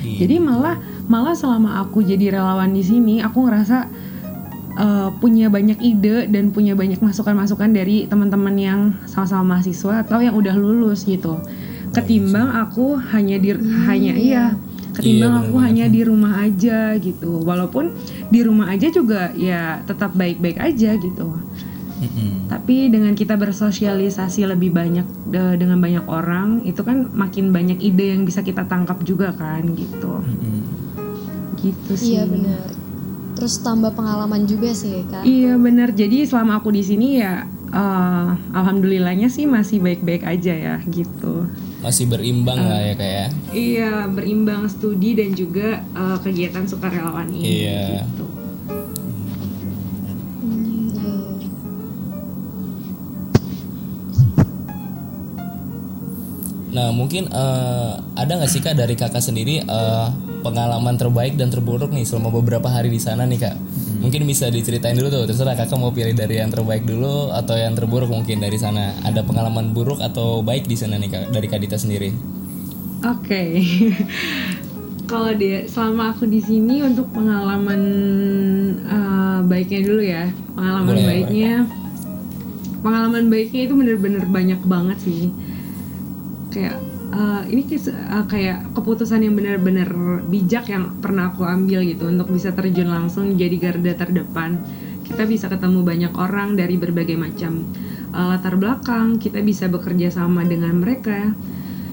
Jadi 0.03 0.43
malah 0.43 0.81
malah 1.07 1.37
selama 1.37 1.83
aku 1.87 2.03
jadi 2.03 2.35
relawan 2.35 2.75
di 2.75 2.83
sini 2.83 3.15
aku 3.23 3.47
ngerasa 3.47 3.87
uh, 4.79 5.09
punya 5.19 5.49
banyak 5.53 5.79
ide 5.83 6.27
dan 6.31 6.51
punya 6.51 6.75
banyak 6.75 7.01
masukan-masukan 7.01 7.71
dari 7.73 8.07
teman-teman 8.09 8.55
yang 8.57 8.81
sama-sama 9.07 9.57
mahasiswa 9.57 10.05
atau 10.07 10.19
yang 10.23 10.35
udah 10.37 10.55
lulus 10.57 11.05
gitu. 11.05 11.39
Ketimbang 11.93 12.49
aku 12.57 12.97
hanya 13.13 13.37
di 13.37 13.53
hanya 13.89 14.15
iya 14.17 14.45
ketimbang 14.93 15.33
Iya, 15.33 15.41
aku 15.49 15.57
hanya 15.61 15.87
di 15.89 16.01
rumah 16.05 16.33
aja 16.45 16.97
gitu. 17.01 17.41
Walaupun 17.43 17.97
di 18.29 18.41
rumah 18.45 18.69
aja 18.69 18.89
juga 18.93 19.33
ya 19.33 19.81
tetap 19.89 20.13
baik-baik 20.13 20.61
aja 20.61 20.97
gitu. 21.01 21.41
Mm-mm. 22.03 22.51
Tapi 22.51 22.91
dengan 22.91 23.15
kita 23.15 23.39
bersosialisasi 23.39 24.45
lebih 24.45 24.75
banyak 24.75 25.07
de- 25.31 25.57
dengan 25.57 25.79
banyak 25.79 26.05
orang, 26.05 26.67
itu 26.67 26.83
kan 26.83 27.09
makin 27.15 27.55
banyak 27.55 27.79
ide 27.81 28.13
yang 28.13 28.27
bisa 28.27 28.43
kita 28.43 28.67
tangkap 28.67 29.01
juga 29.07 29.33
kan 29.33 29.65
gitu. 29.73 30.21
Mm-mm. 30.21 30.61
Gitu 31.63 31.93
sih. 31.97 32.19
Iya 32.19 32.29
benar. 32.29 32.69
Terus 33.39 33.65
tambah 33.65 33.97
pengalaman 33.97 34.45
juga 34.45 34.77
sih 34.77 35.07
kak. 35.09 35.25
Iya 35.25 35.57
benar. 35.57 35.95
Jadi 35.95 36.27
selama 36.29 36.61
aku 36.61 36.69
di 36.75 36.83
sini 36.85 37.23
ya 37.23 37.49
eh, 37.73 38.29
alhamdulillahnya 38.53 39.33
sih 39.33 39.49
masih 39.49 39.81
baik-baik 39.81 40.27
aja 40.27 40.53
ya 40.53 40.75
gitu. 40.91 41.49
Masih 41.83 42.07
berimbang 42.07 42.63
lah 42.63 42.79
ya 42.79 42.95
kayak. 42.95 43.29
Iya, 43.51 44.07
berimbang 44.07 44.71
studi 44.71 45.19
dan 45.19 45.35
juga 45.35 45.83
eh, 45.83 46.19
kegiatan 46.23 46.63
sukarelawan 46.65 47.27
ini. 47.35 47.67
Iya. 47.67 48.07
Gitu. 48.07 48.25
Nah 56.73 56.89
mungkin 56.95 57.29
eh, 57.29 57.93
ada 58.17 58.33
nggak 58.33 58.51
sih 58.51 58.65
kak 58.65 58.79
dari 58.79 58.97
kakak 58.97 59.21
sendiri 59.21 59.61
eh, 59.61 60.07
pengalaman 60.41 60.97
terbaik 60.97 61.37
dan 61.37 61.53
terburuk 61.53 61.93
nih 61.93 62.09
selama 62.09 62.33
beberapa 62.33 62.67
hari 62.73 62.89
di 62.89 62.99
sana 62.99 63.29
nih 63.29 63.39
kak? 63.39 63.57
Mungkin 64.03 64.27
bisa 64.27 64.51
diceritain 64.51 64.99
dulu 64.99 65.09
tuh. 65.09 65.25
Terserah 65.31 65.55
kakak 65.55 65.79
mau 65.79 65.95
pilih 65.95 66.13
dari 66.13 66.43
yang 66.43 66.51
terbaik 66.51 66.83
dulu 66.83 67.31
atau 67.31 67.55
yang 67.55 67.79
terburuk 67.79 68.11
mungkin 68.11 68.43
dari 68.43 68.59
sana. 68.59 68.99
Ada 69.07 69.23
pengalaman 69.23 69.71
buruk 69.71 70.03
atau 70.03 70.43
baik 70.43 70.67
di 70.67 70.75
sana 70.75 70.99
nih 70.99 71.09
kak 71.09 71.25
dari 71.31 71.47
kak 71.47 71.63
Dita 71.63 71.79
sendiri? 71.79 72.11
Oke. 73.07 73.63
Kalau 75.11 75.31
dia 75.39 75.71
selama 75.71 76.11
aku 76.17 76.27
di 76.27 76.43
sini 76.43 76.83
untuk 76.83 77.15
pengalaman 77.15 77.83
eh, 78.83 79.39
baiknya 79.47 79.81
dulu 79.87 80.03
ya. 80.03 80.25
Pengalaman 80.59 80.95
Boleh, 80.99 81.07
baiknya 81.07 81.55
pengalaman 82.83 83.31
baiknya 83.31 83.71
itu 83.71 83.75
bener-bener 83.79 84.27
banyak 84.27 84.61
banget 84.67 84.99
sih. 85.07 85.31
Kayak 86.51 86.83
eh, 87.13 87.43
ini 87.53 87.63
eh, 87.69 88.25
kayak 88.27 88.73
keputusan 88.73 89.21
yang 89.21 89.37
benar-benar 89.37 89.89
bijak 90.27 90.73
yang 90.73 90.97
pernah 90.99 91.31
aku 91.31 91.45
ambil 91.45 91.85
gitu 91.85 92.09
untuk 92.09 92.33
bisa 92.33 92.51
terjun 92.57 92.89
langsung 92.89 93.37
jadi 93.37 93.57
garda 93.61 93.93
terdepan. 93.95 94.59
Kita 95.05 95.29
bisa 95.29 95.53
ketemu 95.53 95.85
banyak 95.85 96.13
orang 96.17 96.57
dari 96.57 96.81
berbagai 96.81 97.15
macam 97.21 97.69
eh, 98.11 98.27
latar 98.33 98.57
belakang, 98.57 99.21
kita 99.21 99.45
bisa 99.45 99.69
bekerja 99.69 100.09
sama 100.09 100.43
dengan 100.49 100.81
mereka. 100.81 101.37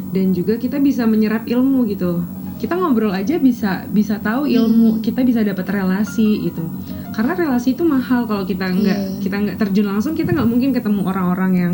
Dan 0.09 0.33
juga 0.33 0.57
kita 0.57 0.81
bisa 0.81 1.05
menyerap 1.05 1.45
ilmu 1.45 1.85
gitu. 1.85 2.25
Kita 2.57 2.73
ngobrol 2.75 3.13
aja 3.13 3.37
bisa 3.37 3.85
bisa 3.87 4.17
tahu 4.19 4.49
ilmu 4.49 5.05
kita 5.05 5.21
bisa 5.21 5.45
dapat 5.45 5.69
relasi 5.69 6.49
gitu. 6.49 6.65
Karena 7.13 7.37
relasi 7.37 7.77
itu 7.77 7.85
mahal 7.85 8.25
kalau 8.25 8.41
kita 8.41 8.73
nggak 8.73 9.21
kita 9.21 9.35
nggak 9.37 9.57
terjun 9.61 9.85
langsung 9.85 10.17
kita 10.17 10.33
nggak 10.33 10.49
mungkin 10.49 10.73
ketemu 10.73 11.01
orang-orang 11.05 11.51
yang 11.53 11.73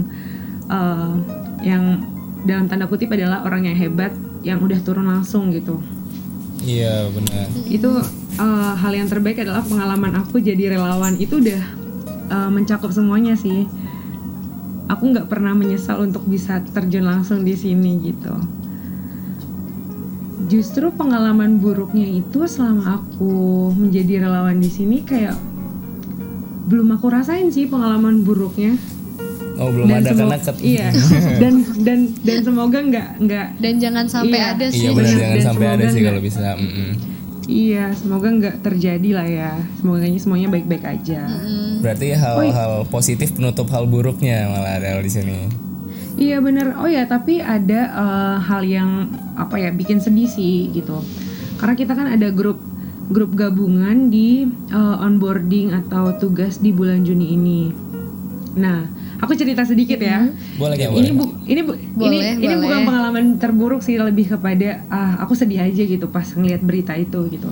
eh, 0.67 1.13
yang 1.63 1.83
dalam 2.45 2.69
tanda 2.69 2.85
kutip 2.85 3.09
adalah 3.11 3.41
orang 3.43 3.65
yang 3.65 3.75
hebat 3.75 4.13
yang 4.45 4.61
udah 4.61 4.77
turun 4.85 5.09
langsung 5.09 5.49
gitu. 5.49 5.81
Iya 6.65 7.13
benar. 7.13 7.45
itu 7.69 7.91
eh, 8.41 8.73
hal 8.73 8.93
yang 8.95 9.05
terbaik 9.05 9.37
adalah 9.41 9.61
pengalaman 9.65 10.17
aku 10.21 10.39
jadi 10.41 10.77
relawan. 10.77 11.17
Itu 11.17 11.41
udah 11.41 11.61
eh, 12.29 12.49
mencakup 12.53 12.93
semuanya 12.93 13.33
sih. 13.33 13.65
Aku 14.85 15.09
nggak 15.09 15.27
pernah 15.27 15.57
menyesal 15.57 16.05
untuk 16.05 16.29
bisa 16.29 16.61
terjun 16.73 17.09
langsung 17.09 17.41
di 17.41 17.57
sini 17.57 17.97
gitu. 18.05 18.33
Justru 20.45 20.93
pengalaman 20.93 21.57
buruknya 21.57 22.05
itu 22.05 22.45
selama 22.45 23.01
aku 23.01 23.73
menjadi 23.73 24.29
relawan 24.29 24.61
di 24.61 24.69
sini 24.69 25.01
kayak 25.01 25.33
belum 26.69 26.97
aku 26.97 27.09
rasain 27.09 27.49
sih 27.49 27.65
pengalaman 27.65 28.21
buruknya 28.21 28.77
Oh 29.55 29.69
belum 29.69 29.87
ada 29.89 30.09
semo- 30.09 30.19
karena 30.25 30.37
ket- 30.37 30.61
iya 30.61 30.87
dan 31.41 31.53
dan 31.81 31.99
dan 32.21 32.37
semoga 32.41 32.79
nggak 32.81 33.07
nggak 33.19 33.47
Dan 33.57 33.73
jangan 33.77 34.05
sampai 34.05 34.35
Iya. 34.35 34.51
ada 34.51 34.65
sih. 34.67 34.77
Iya 34.77 34.89
benar 34.91 35.05
benar. 35.05 35.15
jangan 35.17 35.35
Dan 35.35 35.45
sampai 35.45 35.67
ada 35.69 35.85
sih 35.87 36.01
kalau 36.01 36.21
bisa. 36.21 36.47
Mm-mm. 36.55 36.89
iya 37.45 37.85
semoga 37.93 38.27
nggak 38.27 38.55
terjadi 38.59 39.09
lah 39.13 39.27
ya 39.29 39.51
semoga 39.75 40.01
semuanya 40.11 40.49
baik-baik 40.49 40.81
aja 40.83 41.29
Berarti 41.77 42.07
hal-hal 42.11 42.71
positif 42.85 43.31
penutup 43.31 43.69
hal 43.69 43.85
buruknya 43.85 44.49
malah 44.49 44.75
ada 44.75 44.97
di 44.97 45.07
sini. 45.07 45.39
Iya 46.15 46.39
bener. 46.39 46.73
Oh 46.75 46.87
ya, 46.87 47.05
tapi 47.05 47.37
ada 47.37 47.81
eh, 47.85 48.37
hal 48.41 48.63
yang 48.63 48.89
apa 49.35 49.55
ya 49.57 49.69
bikin 49.69 49.99
sedih 49.99 50.25
sih 50.25 50.71
gitu. 50.71 51.03
Karena 51.55 51.75
kita 51.75 51.93
kan 51.93 52.07
ada 52.07 52.31
grup 52.31 52.57
grup 53.05 53.31
gabungan 53.31 54.09
di 54.09 54.41
eh, 54.67 54.95
onboarding 54.97 55.69
atau 55.75 56.15
tugas 56.15 56.57
di 56.57 56.71
bulan 56.71 57.03
Juni 57.03 57.29
ini. 57.29 57.61
Nah, 58.55 58.87
aku 59.17 59.33
cerita 59.33 59.63
sedikit 59.63 59.97
ya. 59.97 60.27
Boleh 60.55 60.75
ya 60.75 60.87
Ini 60.89 61.11
boleh. 61.11 61.11
bu, 61.11 61.23
ini 61.45 61.61
bu, 61.61 61.73
Boleh, 61.95 62.35
ini 62.35 62.43
ini 62.43 62.45
boleh. 62.49 62.61
bukan 62.61 62.79
pengalaman 62.83 63.25
terburuk 63.37 63.81
sih 63.81 63.95
lebih 63.95 64.27
kepada 64.29 64.83
ah 64.87 65.19
aku 65.19 65.33
sedih 65.33 65.61
aja 65.61 65.83
gitu 65.83 66.07
pas 66.07 66.25
ngelihat 66.25 66.61
berita 66.61 66.93
itu 66.93 67.19
gitu. 67.29 67.49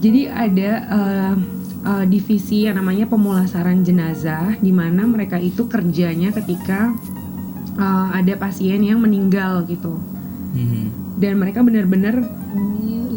Jadi 0.00 0.28
ada 0.28 0.70
eh, 0.84 1.34
eh, 1.82 2.04
divisi 2.06 2.64
yang 2.64 2.76
namanya 2.76 3.04
pemulasaran 3.04 3.80
jenazah 3.80 4.56
di 4.58 4.68
mana 4.68 5.04
mereka 5.04 5.36
itu 5.36 5.64
kerjanya 5.64 6.28
ketika 6.30 6.92
eh, 7.74 8.08
ada 8.12 8.32
pasien 8.36 8.80
yang 8.80 9.00
meninggal 9.00 9.64
gitu. 9.64 9.96
Mhm. 10.52 11.16
Dan 11.16 11.38
mereka 11.38 11.62
benar-benar 11.62 12.20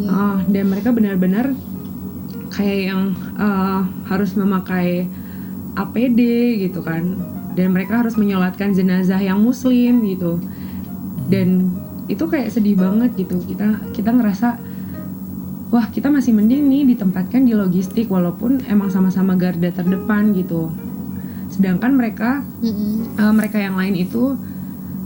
ah, 0.07 0.39
dan 0.47 0.65
mereka 0.67 0.89
benar-benar 0.91 1.51
kayak 2.49 2.81
yang 2.89 3.01
eh, 3.36 3.81
harus 4.07 4.31
memakai 4.33 5.07
APD 5.75 6.19
gitu 6.63 6.81
kan. 6.81 7.03
Dan 7.57 7.73
mereka 7.73 8.05
harus 8.05 8.13
menyolatkan 8.13 8.77
jenazah 8.77 9.17
yang 9.17 9.41
muslim 9.41 10.05
gitu. 10.05 10.37
Dan 11.27 11.73
itu 12.07 12.23
kayak 12.29 12.53
sedih 12.53 12.77
banget 12.77 13.17
gitu. 13.17 13.41
Kita 13.41 13.81
kita 13.91 14.13
ngerasa 14.13 14.61
wah 15.67 15.85
kita 15.91 16.07
masih 16.07 16.31
mending 16.31 16.69
nih 16.71 16.83
ditempatkan 16.95 17.43
di 17.43 17.51
logistik 17.51 18.07
walaupun 18.07 18.63
emang 18.71 18.87
sama-sama 18.87 19.35
garda 19.35 19.73
terdepan 19.73 20.31
gitu. 20.37 20.71
Sedangkan 21.51 21.95
mereka 21.97 22.45
eh, 22.63 23.33
mereka 23.33 23.59
yang 23.59 23.75
lain 23.75 23.97
itu 23.99 24.39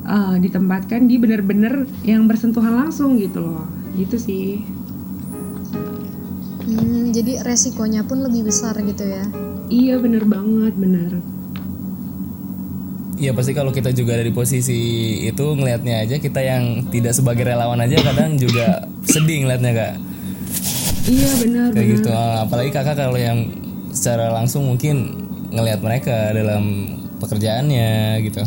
eh, 0.06 0.36
ditempatkan 0.38 1.10
di 1.10 1.18
bener-bener 1.18 1.90
yang 2.06 2.30
bersentuhan 2.30 2.78
langsung 2.78 3.18
gitu 3.18 3.42
loh. 3.42 3.66
Gitu 3.98 4.16
sih. 4.22 4.48
Hmm, 6.62 7.10
jadi 7.12 7.42
resikonya 7.44 8.06
pun 8.06 8.22
lebih 8.22 8.48
besar 8.48 8.78
gitu 8.80 9.04
ya. 9.04 9.26
Iya 9.72 9.98
bener 9.98 10.24
banget 10.28 10.78
bener. 10.78 11.41
Iya 13.22 13.38
pasti 13.38 13.54
kalau 13.54 13.70
kita 13.70 13.94
juga 13.94 14.18
ada 14.18 14.26
di 14.26 14.34
posisi 14.34 14.80
itu 15.22 15.46
ngelihatnya 15.54 16.10
aja 16.10 16.18
kita 16.18 16.42
yang 16.42 16.90
tidak 16.90 17.14
sebagai 17.14 17.46
relawan 17.46 17.78
aja 17.78 18.02
kadang 18.02 18.34
juga 18.34 18.82
sedih 19.06 19.46
ngelihatnya 19.46 19.72
kak. 19.78 19.94
Iya 21.06 21.30
bener 21.38 21.68
Kayak 21.70 21.86
bener. 21.86 21.98
gitu. 22.02 22.10
Ah, 22.10 22.50
Apalagi 22.50 22.74
kakak 22.74 22.98
kalau 22.98 23.22
yang 23.22 23.54
secara 23.94 24.34
langsung 24.34 24.66
mungkin 24.66 25.22
ngelihat 25.54 25.86
mereka 25.86 26.34
dalam 26.34 26.98
pekerjaannya 27.22 28.26
gitu. 28.26 28.42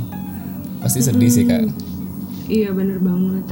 Pasti 0.83 1.07
sedih 1.07 1.31
sih 1.31 1.47
kak. 1.47 1.71
Iya 2.51 2.75
bener 2.75 2.99
banget. 2.99 3.47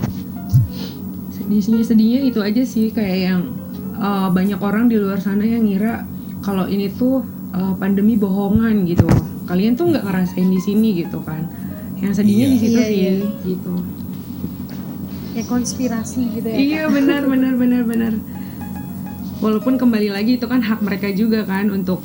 Sedihnya 1.30 1.86
sedihnya 1.86 2.20
itu 2.26 2.42
aja 2.42 2.62
sih 2.66 2.90
kayak 2.90 3.18
yang 3.30 3.40
uh, 3.94 4.26
banyak 4.26 4.58
orang 4.58 4.90
di 4.90 4.98
luar 4.98 5.22
sana 5.22 5.46
yang 5.46 5.70
ngira 5.70 6.02
kalau 6.42 6.66
ini 6.66 6.90
tuh 6.90 7.22
uh, 7.54 7.78
pandemi 7.78 8.18
bohongan 8.18 8.82
gitu. 8.90 9.06
Kalian 9.42 9.74
tuh 9.74 9.90
nggak 9.90 10.04
ngerasain 10.06 10.48
di 10.48 10.60
sini 10.62 10.88
gitu 11.02 11.18
kan. 11.22 11.46
Yang 11.98 12.22
sedihnya 12.22 12.46
di 12.50 12.58
situ 12.58 12.78
Iya, 12.78 12.86
sih 12.86 12.98
iya. 12.98 13.12
gitu. 13.46 13.74
Kayak 15.32 15.48
konspirasi 15.48 16.22
gitu 16.36 16.46
ya. 16.50 16.56
Iya 16.56 16.82
benar 16.90 17.22
benar 17.26 17.54
benar 17.56 17.82
benar. 17.86 18.12
Walaupun 19.42 19.74
kembali 19.74 20.14
lagi 20.14 20.38
itu 20.38 20.46
kan 20.46 20.62
hak 20.62 20.82
mereka 20.82 21.10
juga 21.10 21.42
kan 21.42 21.66
untuk 21.70 21.98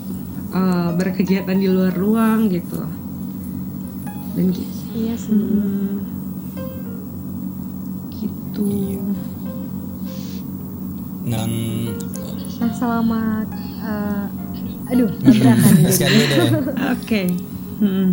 uh, 0.54 0.90
berkegiatan 0.98 1.54
di 1.54 1.68
luar 1.70 1.94
ruang 1.94 2.50
gitu. 2.50 2.82
Dan 4.34 4.54
gitu. 4.54 4.74
Iya 4.98 5.14
sih. 5.18 5.34
Hmm, 5.34 5.98
gitu. 8.18 8.70
Dan 11.28 11.52
Nah 12.58 12.74
selama 12.74 13.46
eh, 13.86 14.26
aduh 14.88 15.12
tabrakan. 15.20 15.74
sekali 15.92 16.24
deh. 16.24 16.40
Oke. 16.96 17.22
Hmm. 17.78 18.10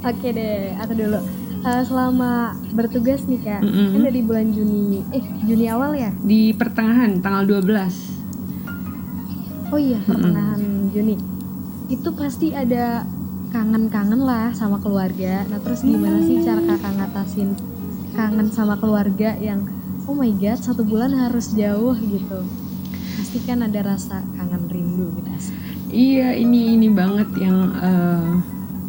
Oke 0.00 0.28
deh, 0.32 0.72
aku 0.80 0.92
dulu. 0.96 1.20
Eh, 1.60 1.82
selama 1.84 2.56
bertugas 2.72 3.28
nih 3.28 3.36
kak, 3.44 3.60
Mm-mm. 3.60 3.92
kan 3.92 4.00
dari 4.08 4.24
bulan 4.24 4.48
Juni, 4.48 5.04
eh 5.12 5.20
Juni 5.44 5.68
awal 5.68 5.92
ya? 5.92 6.08
Di 6.24 6.56
pertengahan 6.56 7.20
tanggal 7.20 7.44
12. 7.44 9.68
Oh 9.68 9.76
iya, 9.76 10.00
pertengahan 10.08 10.88
Juni 10.88 11.20
itu 11.90 12.06
pasti 12.14 12.54
ada 12.54 13.02
kangen-kangen 13.50 14.22
lah 14.22 14.54
sama 14.54 14.78
keluarga 14.78 15.42
nah 15.50 15.58
terus 15.58 15.82
gimana 15.82 16.22
sih 16.22 16.38
cara 16.46 16.62
kakak 16.62 16.92
ngatasin 17.02 17.50
kangen 18.14 18.46
sama 18.54 18.78
keluarga 18.78 19.34
yang 19.42 19.66
oh 20.06 20.14
my 20.14 20.30
god 20.38 20.62
satu 20.62 20.86
bulan 20.86 21.10
harus 21.10 21.50
jauh 21.58 21.98
gitu 21.98 22.46
pasti 23.18 23.42
kan 23.42 23.66
ada 23.66 23.82
rasa 23.82 24.22
kangen 24.50 24.66
rindu 24.66 25.06
gitu 25.14 25.30
Iya, 25.90 26.38
ini 26.38 26.78
ini 26.78 26.86
banget 26.86 27.34
yang 27.42 27.74
eh, 27.74 28.30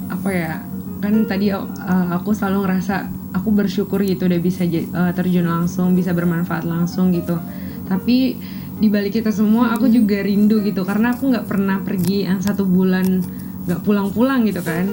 apa 0.06 0.30
ya? 0.30 0.62
Kan 1.02 1.26
tadi 1.26 1.50
eh, 1.50 2.08
aku 2.14 2.30
selalu 2.30 2.66
ngerasa 2.70 3.10
aku 3.34 3.50
bersyukur 3.50 4.06
gitu 4.06 4.30
udah 4.30 4.38
bisa 4.38 4.62
eh, 4.66 4.86
terjun 5.18 5.50
langsung, 5.50 5.98
bisa 5.98 6.14
bermanfaat 6.14 6.62
langsung 6.62 7.10
gitu. 7.10 7.42
Tapi 7.90 8.38
di 8.82 8.88
balik 8.90 9.18
itu 9.18 9.30
semua 9.34 9.74
aku 9.74 9.90
juga 9.90 10.22
rindu 10.22 10.62
gitu 10.62 10.82
karena 10.86 11.14
aku 11.14 11.30
nggak 11.34 11.46
pernah 11.46 11.82
pergi 11.82 12.26
yang 12.26 12.42
satu 12.42 12.66
bulan 12.70 13.26
nggak 13.66 13.82
pulang-pulang 13.82 14.46
gitu 14.46 14.62
kan. 14.62 14.86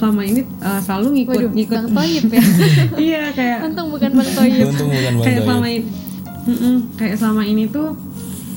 Selama 0.00 0.24
ini 0.24 0.48
eh, 0.48 0.80
selalu 0.80 1.08
ngikut 1.20 1.36
Waduh, 1.44 1.52
ngikut. 1.60 1.76
Bang 1.76 1.88
Toyib 1.92 2.24
ya 2.32 2.44
iya 3.12 3.22
kayak 3.36 3.68
untung 3.68 3.92
bukan 3.92 4.10
Bang 4.16 4.30
Toyib 4.32 4.64
Untung 4.72 4.88
bukan 4.88 5.12
Bang 5.12 5.20
kayak 5.28 5.40
selama 5.44 5.68
ini 5.68 5.84
kayak 6.96 7.16
selama 7.20 7.42
ini 7.44 7.64
tuh 7.68 7.96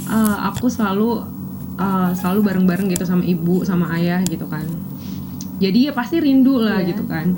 uh, 0.07 0.37
aku 0.51 0.67
selalu 0.71 1.36
uh, 1.77 2.11
selalu 2.11 2.41
bareng-bareng 2.43 2.87
gitu 2.89 3.03
sama 3.03 3.23
ibu 3.23 3.63
sama 3.63 3.93
ayah 3.95 4.21
gitu 4.25 4.45
kan. 4.45 4.65
Jadi 5.57 5.89
ya 5.89 5.91
pasti 5.91 6.21
rindu 6.21 6.57
lah 6.57 6.81
Iya. 6.81 6.93
gitu 6.93 7.03
kan. 7.05 7.33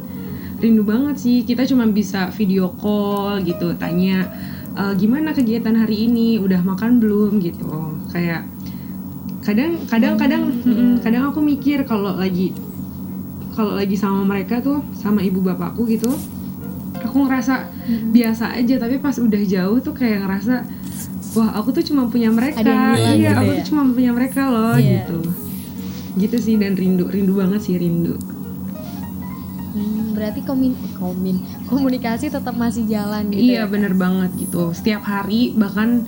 Rindu 0.60 0.84
banget 0.84 1.16
sih 1.16 1.44
kita 1.44 1.64
cuma 1.64 1.88
bisa 1.88 2.28
video 2.36 2.68
call 2.76 3.40
gitu 3.44 3.72
tanya 3.80 4.28
"E, 4.76 4.92
gimana 4.96 5.32
kegiatan 5.32 5.72
hari 5.72 6.12
ini? 6.12 6.36
Udah 6.36 6.60
makan 6.60 7.00
belum? 7.00 7.40
gitu. 7.40 7.64
Kayak 8.12 8.44
kadang 9.40 9.80
kadang 9.88 10.20
kadang 10.20 10.52
mm-mm, 10.52 11.00
kadang 11.00 11.32
aku 11.32 11.40
mikir 11.40 11.88
kalau 11.88 12.12
lagi 12.14 12.52
kalau 13.56 13.80
lagi 13.80 13.96
sama 13.96 14.28
mereka 14.28 14.60
tuh 14.60 14.84
sama 14.94 15.24
ibu 15.24 15.40
bapakku 15.40 15.88
gitu 15.88 16.12
aku 17.00 17.24
ngerasa 17.24 17.72
biasa 18.12 18.54
aja 18.54 18.76
tapi 18.78 19.00
pas 19.00 19.16
udah 19.16 19.42
jauh 19.42 19.80
tuh 19.80 19.96
kayak 19.96 20.28
ngerasa 20.28 20.68
wah 21.40 21.56
aku 21.56 21.72
tuh 21.72 21.82
cuma 21.82 22.06
punya 22.06 22.28
mereka. 22.30 22.60
Iya 22.60 23.16
gitu 23.16 23.32
aku 23.34 23.50
ya. 23.50 23.58
tuh 23.58 23.66
cuma 23.72 23.82
punya 23.90 24.12
mereka 24.12 24.42
loh 24.46 24.76
Iya. 24.76 25.08
gitu. 25.08 25.18
Gitu 26.20 26.36
sih 26.38 26.56
dan 26.56 26.76
rindu 26.76 27.08
rindu 27.08 27.40
banget 27.40 27.64
sih 27.64 27.80
rindu. 27.80 28.20
Hmm, 29.70 30.18
berarti 30.18 30.42
komin 30.42 30.74
komin 30.98 31.38
komunikasi 31.66 32.28
tetap 32.28 32.58
masih 32.58 32.84
jalan 32.86 33.30
gitu 33.30 33.40
iya 33.40 33.64
ya? 33.64 33.70
bener 33.70 33.94
banget 33.94 34.36
gitu. 34.36 34.74
Setiap 34.74 35.02
hari 35.02 35.54
bahkan 35.54 36.04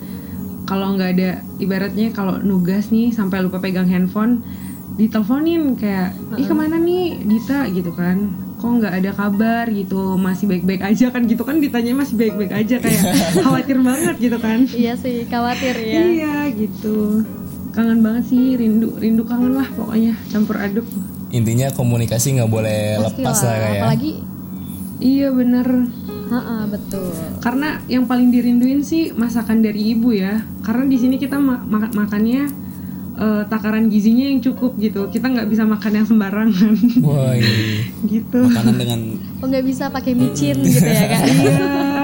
kalau 0.62 0.94
nggak 0.94 1.10
ada 1.16 1.30
ibaratnya 1.58 2.10
kalau 2.10 2.38
nugas 2.38 2.90
nih 2.90 3.10
sampai 3.10 3.40
lupa 3.40 3.58
pegang 3.58 3.86
handphone 3.86 4.42
diteleponin 4.92 5.72
kayak 5.74 6.12
ih 6.36 6.44
ke 6.44 6.52
mana 6.52 6.76
nih 6.76 7.16
Dita? 7.24 7.64
gitu 7.66 7.96
kan 7.96 8.28
kok 8.62 8.70
nggak 8.72 8.94
ada 8.94 9.10
kabar 9.10 9.66
gitu 9.66 10.14
masih 10.16 10.46
baik-baik 10.46 10.78
aja 10.80 11.10
kan 11.10 11.26
gitu 11.26 11.42
kan 11.42 11.58
ditanya 11.58 11.92
masih 11.92 12.14
baik-baik 12.14 12.54
aja 12.54 12.78
kayak 12.78 13.02
khawatir 13.42 13.74
banget 13.76 14.14
gitu 14.20 14.38
kan 14.38 14.62
iya 14.70 14.94
sih 14.94 15.26
khawatir 15.26 15.74
ya 15.74 15.98
Iya 16.00 16.34
gitu. 16.52 17.26
Kangen 17.70 17.98
banget 18.00 18.28
sih, 18.28 18.54
rindu 18.54 18.92
rindu 18.94 19.24
kangen 19.24 19.56
lah 19.56 19.64
pokoknya 19.66 20.12
campur 20.28 20.54
aduk. 20.56 20.84
Intinya 21.30 21.72
komunikasi 21.72 22.36
nggak 22.36 22.46
boleh 22.46 23.00
Pasti 23.00 23.18
lepas 23.18 23.38
lah 23.40 23.54
kayak. 23.56 23.72
apalagi 23.80 24.12
Iya 25.00 25.28
bener. 25.32 25.66
ha 26.28 26.64
betul 26.64 27.12
Karena 27.40 27.80
yang 27.86 28.04
paling 28.04 28.28
dirinduin 28.28 28.80
sih 28.80 29.10
masakan 29.10 29.60
dari 29.60 29.90
ibu 29.90 30.12
ya. 30.12 30.44
Karena 30.60 30.84
di 30.84 30.96
sini 30.96 31.16
kita 31.16 31.36
ma- 31.36 31.60
ma- 31.60 31.90
makannya 31.90 32.46
eh, 33.14 33.42
takaran 33.46 33.86
gizinya 33.86 34.24
yang 34.24 34.40
cukup 34.40 34.76
gitu. 34.76 35.08
Kita 35.08 35.26
nggak 35.26 35.46
bisa 35.46 35.62
makan 35.62 35.92
yang 35.94 36.06
sembarangan 36.06 36.72
Wah, 37.00 37.32
iya. 37.38 37.84
gitu. 38.04 38.40
Makanan 38.44 38.76
dengan 38.76 39.00
oh 39.38 39.46
nggak 39.46 39.64
bisa 39.64 39.84
pakai 39.88 40.12
micin 40.12 40.56
gitu 40.58 40.82
ya 40.82 41.04
kak 41.08 41.22
Iya, 41.32 41.56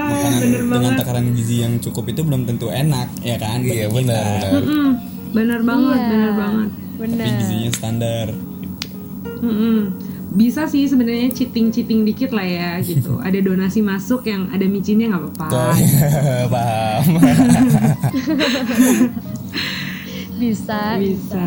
makanan 0.08 0.40
bener 0.40 0.60
dengan 0.60 0.70
banget. 0.72 0.98
takaran 0.98 1.26
gizi 1.32 1.56
yang 1.60 1.74
cukup 1.78 2.04
itu 2.08 2.20
belum 2.22 2.42
tentu 2.42 2.68
enak 2.68 3.08
ya 3.20 3.36
kan 3.36 3.60
Iya 3.60 3.86
benar 3.88 4.40
benar. 4.48 4.62
Mm, 4.64 4.90
bener 5.30 5.60
banget, 5.62 5.96
Iya. 5.96 6.08
bener 6.08 6.32
banget. 6.34 6.68
Tapi 6.68 6.96
benar 6.98 7.26
gizinya 7.38 7.70
standar. 7.70 8.26
Mm-mm. 9.38 9.78
Bisa 10.28 10.64
sih 10.64 10.84
sebenarnya 10.84 11.30
cheating-cheating 11.30 12.04
dikit 12.04 12.30
lah 12.30 12.42
ya 12.42 12.70
gitu. 12.80 13.16
Ada 13.26 13.38
donasi 13.38 13.80
masuk 13.80 14.24
yang 14.24 14.48
ada 14.48 14.64
micinnya 14.64 15.08
nggak 15.08 15.22
apa-apa. 15.36 15.48
Paham. 16.48 17.04
Bisa 20.38 20.96
Bisa. 20.96 21.46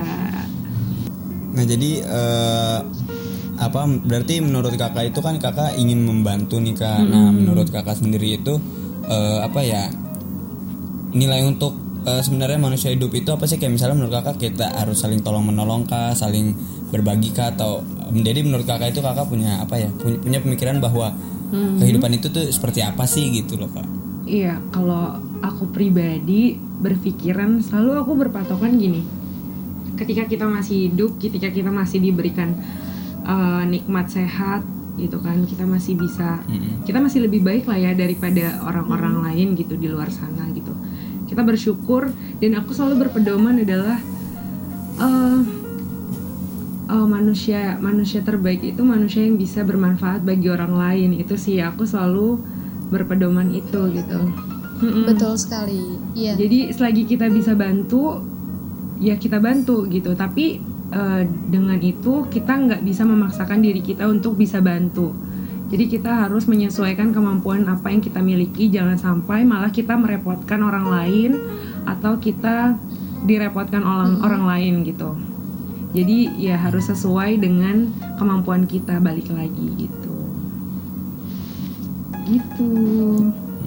Nah 1.51 1.63
jadi 1.67 1.91
eh, 2.03 2.79
apa 3.61 3.81
berarti 3.85 4.41
menurut 4.41 4.73
kakak 4.73 5.13
itu 5.13 5.19
kan 5.21 5.37
kakak 5.37 5.75
ingin 5.75 6.03
membantu 6.03 6.57
nih 6.59 6.75
kak. 6.75 7.01
Nah 7.07 7.29
menurut 7.31 7.67
kakak 7.67 7.99
sendiri 7.99 8.39
itu 8.39 8.59
eh, 9.07 9.39
apa 9.43 9.59
ya 9.63 9.91
nilai 11.11 11.43
untuk 11.43 11.75
eh, 12.07 12.21
sebenarnya 12.23 12.59
manusia 12.59 12.89
hidup 12.91 13.11
itu 13.11 13.29
apa 13.31 13.43
sih 13.47 13.59
kayak 13.59 13.75
misalnya 13.75 13.99
menurut 13.99 14.15
kakak 14.23 14.39
kita 14.39 14.71
harus 14.79 15.03
saling 15.03 15.19
tolong 15.19 15.43
menolong 15.43 15.83
kah, 15.83 16.15
saling 16.15 16.55
berbagi 16.91 17.31
kah 17.31 17.51
atau 17.55 17.83
jadi 18.11 18.43
menurut 18.43 18.67
kakak 18.67 18.91
itu 18.91 18.99
kakak 18.99 19.27
punya 19.27 19.63
apa 19.63 19.79
ya 19.79 19.89
punya, 19.95 20.19
punya 20.19 20.39
pemikiran 20.43 20.83
bahwa 20.83 21.15
kehidupan 21.51 22.15
itu 22.15 22.31
tuh 22.31 22.47
seperti 22.47 22.79
apa 22.79 23.03
sih 23.03 23.27
gitu 23.31 23.59
loh 23.59 23.67
kak. 23.75 23.83
Iya, 24.23 24.55
kalau 24.71 25.19
aku 25.41 25.69
pribadi 25.73 26.55
berpikiran 26.57 27.59
selalu 27.59 28.01
aku 28.01 28.13
berpatokan 28.17 28.77
gini. 28.77 29.01
Ketika 29.97 30.25
kita 30.25 30.45
masih 30.49 30.89
hidup, 30.89 31.17
ketika 31.21 31.49
kita 31.49 31.69
masih 31.69 32.01
diberikan 32.01 32.57
uh, 33.25 33.61
nikmat 33.65 34.09
sehat 34.09 34.65
gitu 34.97 35.21
kan, 35.21 35.45
kita 35.45 35.65
masih 35.65 35.97
bisa 35.97 36.41
kita 36.85 37.01
masih 37.01 37.25
lebih 37.25 37.41
baik 37.45 37.65
lah 37.69 37.77
ya 37.77 37.91
daripada 37.93 38.61
orang-orang 38.65 39.21
lain 39.29 39.47
gitu 39.57 39.77
di 39.77 39.89
luar 39.89 40.09
sana 40.09 40.49
gitu. 40.53 40.73
Kita 41.29 41.45
bersyukur 41.45 42.11
dan 42.41 42.51
aku 42.57 42.73
selalu 42.73 43.07
berpedoman 43.07 43.61
adalah 43.61 43.97
uh, 44.97 45.41
uh, 46.91 47.07
manusia 47.07 47.79
manusia 47.79 48.19
terbaik 48.19 48.61
itu 48.65 48.81
manusia 48.83 49.23
yang 49.23 49.39
bisa 49.39 49.63
bermanfaat 49.63 50.27
bagi 50.27 50.51
orang 50.51 50.75
lain 50.75 51.09
itu 51.15 51.39
sih 51.39 51.63
aku 51.63 51.87
selalu 51.87 52.41
berpedoman 52.91 53.55
itu 53.55 53.79
gitu. 53.95 54.50
Mm-mm. 54.81 55.05
betul 55.05 55.37
sekali 55.37 56.01
iya 56.17 56.33
Jadi 56.33 56.73
selagi 56.73 57.05
kita 57.05 57.29
bisa 57.29 57.53
bantu, 57.53 58.25
ya 58.97 59.15
kita 59.15 59.37
bantu 59.37 59.85
gitu. 59.87 60.17
Tapi 60.17 60.57
eh, 60.91 61.23
dengan 61.49 61.77
itu 61.77 62.25
kita 62.27 62.53
nggak 62.57 62.81
bisa 62.81 63.05
memaksakan 63.05 63.61
diri 63.61 63.81
kita 63.85 64.09
untuk 64.09 64.35
bisa 64.35 64.57
bantu. 64.59 65.13
Jadi 65.71 65.87
kita 65.87 66.27
harus 66.27 66.51
menyesuaikan 66.51 67.15
kemampuan 67.15 67.63
apa 67.69 67.87
yang 67.87 68.03
kita 68.03 68.19
miliki. 68.19 68.67
Jangan 68.67 68.99
sampai 68.99 69.47
malah 69.47 69.71
kita 69.71 69.95
merepotkan 69.95 70.59
orang 70.59 70.83
lain 70.83 71.31
atau 71.87 72.19
kita 72.19 72.75
direpotkan 73.23 73.79
orang 73.85 74.19
orang 74.19 74.43
lain 74.43 74.73
gitu. 74.83 75.15
Jadi 75.95 76.27
ya 76.39 76.59
harus 76.59 76.91
sesuai 76.91 77.39
dengan 77.39 77.87
kemampuan 78.19 78.67
kita 78.67 78.99
balik 78.99 79.31
lagi 79.31 79.87
gitu. 79.87 80.15
Gitu. 82.27 82.71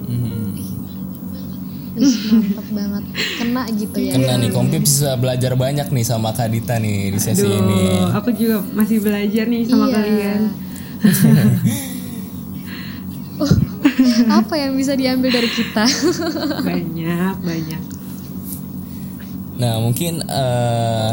Hmm. 0.05 0.44
Ih, 1.95 2.11
mantep 2.29 2.67
banget 2.69 3.05
kena 3.37 3.63
gitu 3.71 3.97
ya 3.97 4.13
Kena 4.13 4.35
nih 4.37 4.51
Kompi 4.51 4.77
bisa 4.79 5.15
belajar 5.15 5.55
banyak 5.55 5.89
nih 5.89 6.03
sama 6.03 6.31
Kak 6.31 6.49
Dita 6.49 6.75
nih 6.77 7.11
di 7.11 7.19
sesi 7.19 7.41
Aduh, 7.41 7.55
ini. 7.57 7.83
aku 8.11 8.31
juga 8.31 8.67
masih 8.69 8.99
belajar 8.99 9.45
nih 9.45 9.63
sama 9.63 9.87
Iya. 9.87 9.95
kalian. 9.95 10.41
apa 14.33 14.55
yang 14.57 14.73
bisa 14.75 14.95
diambil 14.95 15.31
dari 15.31 15.47
kita 15.47 15.85
Banyak, 16.67 17.35
banyak. 17.39 17.83
Nah 19.55 19.79
mungkin 19.79 20.19
eh 20.21 21.11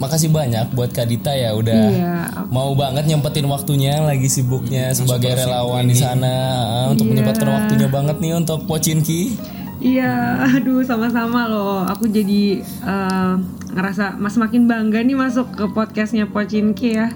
makasih 0.00 0.32
banyak 0.32 0.72
buat 0.72 0.90
Kak 0.90 1.06
Dita 1.06 1.30
ya 1.30 1.52
udah 1.52 1.82
Iya, 1.86 2.14
mau 2.48 2.72
banget 2.72 3.04
nyempetin 3.04 3.44
waktunya 3.44 4.00
lagi 4.00 4.26
sibuknya 4.26 4.90
sebagai 4.90 5.36
relawan 5.36 5.84
di 5.84 5.94
sana 5.94 6.32
ah, 6.58 6.84
untuk 6.88 7.04
Iya. 7.04 7.10
menyempatkan 7.12 7.46
waktunya 7.46 7.86
banget 7.86 8.16
nih 8.18 8.32
untuk 8.34 8.64
Pocinki. 8.64 9.36
Iya, 9.80 10.12
aduh 10.56 10.80
sama-sama 10.82 11.44
loh. 11.46 11.84
Aku 11.84 12.04
jadi 12.04 12.60
eh, 12.64 13.32
ngerasa 13.70 14.16
mas 14.16 14.36
makin 14.36 14.64
bangga 14.64 15.00
nih 15.00 15.16
masuk 15.16 15.52
ke 15.52 15.64
podcastnya 15.70 16.24
Pocinki 16.24 16.96
ya. 16.96 17.08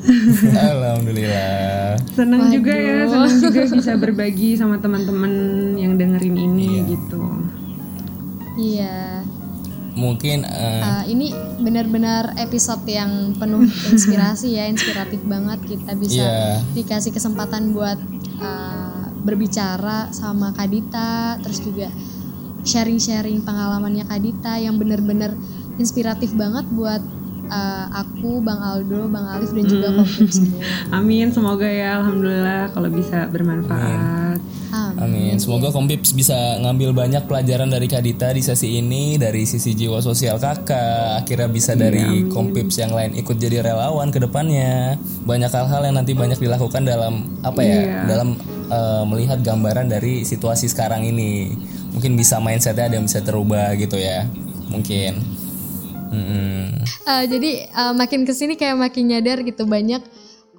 Alhamdulillah. 0.72 1.98
Seneng 2.10 2.48
juga 2.48 2.72
ya, 2.72 3.04
seneng 3.04 3.36
juga 3.36 3.60
bisa 3.68 3.92
berbagi 3.94 4.56
sama 4.56 4.78
teman-teman 4.78 5.32
yang 5.76 5.94
dengerin 5.94 6.36
ini 6.36 6.68
gitu. 6.88 7.20
iya 8.56 9.24
Mungkin 9.94 10.46
eh, 10.46 10.80
Uh, 10.80 11.04
ini 11.06 11.30
benar-benar 11.60 12.34
episode 12.36 12.82
yang 12.86 13.34
penuh 13.36 13.66
inspirasi 13.92 14.56
ya, 14.56 14.64
inspiratif 14.66 15.20
banget 15.24 15.58
kita 15.64 15.92
bisa 15.94 16.22
Iya. 16.22 16.62
dikasih 16.72 17.12
kesempatan 17.12 17.72
buat 17.74 17.98
uh, 18.38 19.04
berbicara 19.20 20.08
sama 20.10 20.54
Kadita, 20.56 21.36
terus 21.42 21.60
juga 21.60 21.90
sharing-sharing 22.62 23.40
pengalamannya 23.40 24.04
Kadita 24.04 24.56
yang 24.56 24.76
benar-benar 24.76 25.32
inspiratif 25.76 26.32
banget 26.36 26.68
buat 26.70 27.00
uh, 27.50 27.86
aku, 27.92 28.38
Bang 28.40 28.62
Aldo, 28.62 29.10
Bang 29.10 29.26
Alif 29.26 29.50
dan 29.50 29.66
juga 29.66 29.88
Kompip 29.98 30.30
semua. 30.30 30.62
Amin, 30.96 31.34
semoga 31.34 31.66
ya 31.66 31.98
alhamdulillah 32.00 32.70
kalau 32.72 32.88
bisa 32.88 33.26
bermanfaat. 33.28 34.38
Amin. 34.38 34.60
Amin. 35.00 35.40
Semoga 35.40 35.72
Kompips 35.72 36.12
bisa 36.12 36.36
ngambil 36.60 36.92
banyak 36.92 37.24
pelajaran 37.24 37.72
dari 37.72 37.88
Kadita 37.88 38.30
di 38.36 38.44
sesi 38.44 38.78
ini 38.78 39.16
dari 39.16 39.48
sisi 39.48 39.72
jiwa 39.72 39.98
sosial 40.04 40.36
kakak. 40.36 41.24
Akhirnya 41.24 41.48
bisa 41.48 41.72
dari 41.72 42.28
Kompips 42.28 42.76
yang 42.78 42.92
lain 42.92 43.16
ikut 43.16 43.40
jadi 43.40 43.64
relawan 43.64 44.12
ke 44.12 44.20
depannya. 44.20 45.00
Banyak 45.24 45.50
hal-hal 45.50 45.82
yang 45.88 45.96
nanti 45.96 46.12
banyak 46.12 46.36
dilakukan 46.36 46.84
dalam 46.84 47.40
apa 47.40 47.60
ya? 47.64 48.04
Dalam 48.04 48.36
eh, 48.68 49.04
melihat 49.08 49.40
gambaran 49.40 49.88
dari 49.88 50.22
situasi 50.22 50.68
sekarang 50.68 51.08
ini. 51.08 51.50
Mungkin 51.96 52.14
bisa 52.14 52.38
mindsetnya 52.38 52.86
ada 52.86 52.94
yang 53.00 53.08
bisa 53.08 53.24
terubah 53.24 53.72
gitu 53.80 53.96
ya. 53.96 54.28
Mungkin. 54.70 55.40
Mm-mm. 56.10 56.84
Uh, 57.06 57.24
jadi 57.30 57.70
uh, 57.70 57.94
makin 57.94 58.26
ke 58.26 58.34
sini 58.34 58.58
kayak 58.58 58.76
makin 58.76 59.08
nyadar 59.14 59.40
gitu 59.46 59.64
banyak 59.64 60.02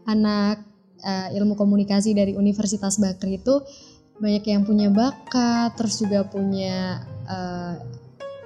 anak 0.07 0.63
uh, 1.03 1.27
ilmu 1.35 1.53
komunikasi 1.59 2.15
dari 2.15 2.33
Universitas 2.33 2.97
Bakri 2.97 3.37
itu 3.37 3.61
banyak 4.21 4.45
yang 4.45 4.61
punya 4.65 4.87
bakat, 4.93 5.73
terus 5.77 5.97
juga 5.97 6.21
punya 6.29 7.01
uh, 7.25 7.73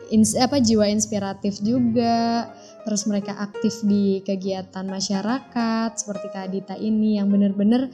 ins- 0.08 0.40
apa 0.40 0.64
jiwa 0.64 0.88
inspiratif 0.88 1.60
juga, 1.60 2.48
terus 2.88 3.04
mereka 3.04 3.36
aktif 3.36 3.84
di 3.84 4.24
kegiatan 4.24 4.88
masyarakat 4.88 5.90
seperti 6.00 6.32
Kak 6.32 6.48
Adita 6.48 6.76
ini 6.80 7.20
yang 7.20 7.28
bener-bener 7.28 7.92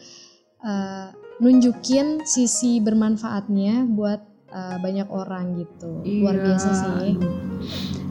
uh, 0.62 1.10
nunjukin 1.42 2.22
sisi 2.22 2.78
bermanfaatnya 2.86 3.90
buat 3.90 4.22
uh, 4.54 4.78
banyak 4.78 5.10
orang 5.10 5.58
gitu. 5.66 6.06
Luar 6.06 6.38
Iya. 6.38 6.44
biasa 6.54 6.70
sih. 6.86 7.12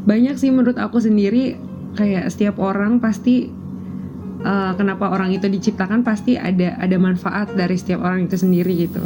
Banyak 0.07 0.36
sih 0.40 0.48
menurut 0.48 0.80
aku 0.80 1.01
sendiri 1.03 1.57
kayak 1.98 2.30
setiap 2.30 2.57
orang 2.62 3.03
pasti 3.03 3.51
uh, 4.44 4.72
kenapa 4.76 5.11
orang 5.12 5.34
itu 5.34 5.46
diciptakan 5.51 6.07
pasti 6.07 6.38
ada 6.40 6.76
ada 6.80 6.96
manfaat 6.96 7.53
dari 7.53 7.76
setiap 7.76 8.01
orang 8.05 8.26
itu 8.28 8.36
sendiri 8.40 8.88
gitu. 8.88 9.03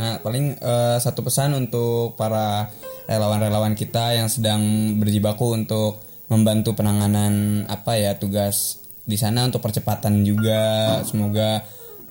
Nah, 0.00 0.16
paling 0.24 0.56
eh, 0.56 0.96
satu 0.96 1.20
pesan 1.20 1.52
untuk 1.52 2.16
para 2.16 2.72
relawan-relawan 3.04 3.76
kita 3.76 4.16
yang 4.16 4.32
sedang 4.32 4.96
berjibaku 4.96 5.52
untuk 5.52 6.00
membantu 6.32 6.72
penanganan 6.72 7.66
apa 7.68 8.00
ya 8.00 8.16
tugas 8.16 8.80
di 9.04 9.20
sana 9.20 9.44
untuk 9.44 9.60
percepatan 9.60 10.24
juga. 10.24 10.96
Semoga 11.04 11.60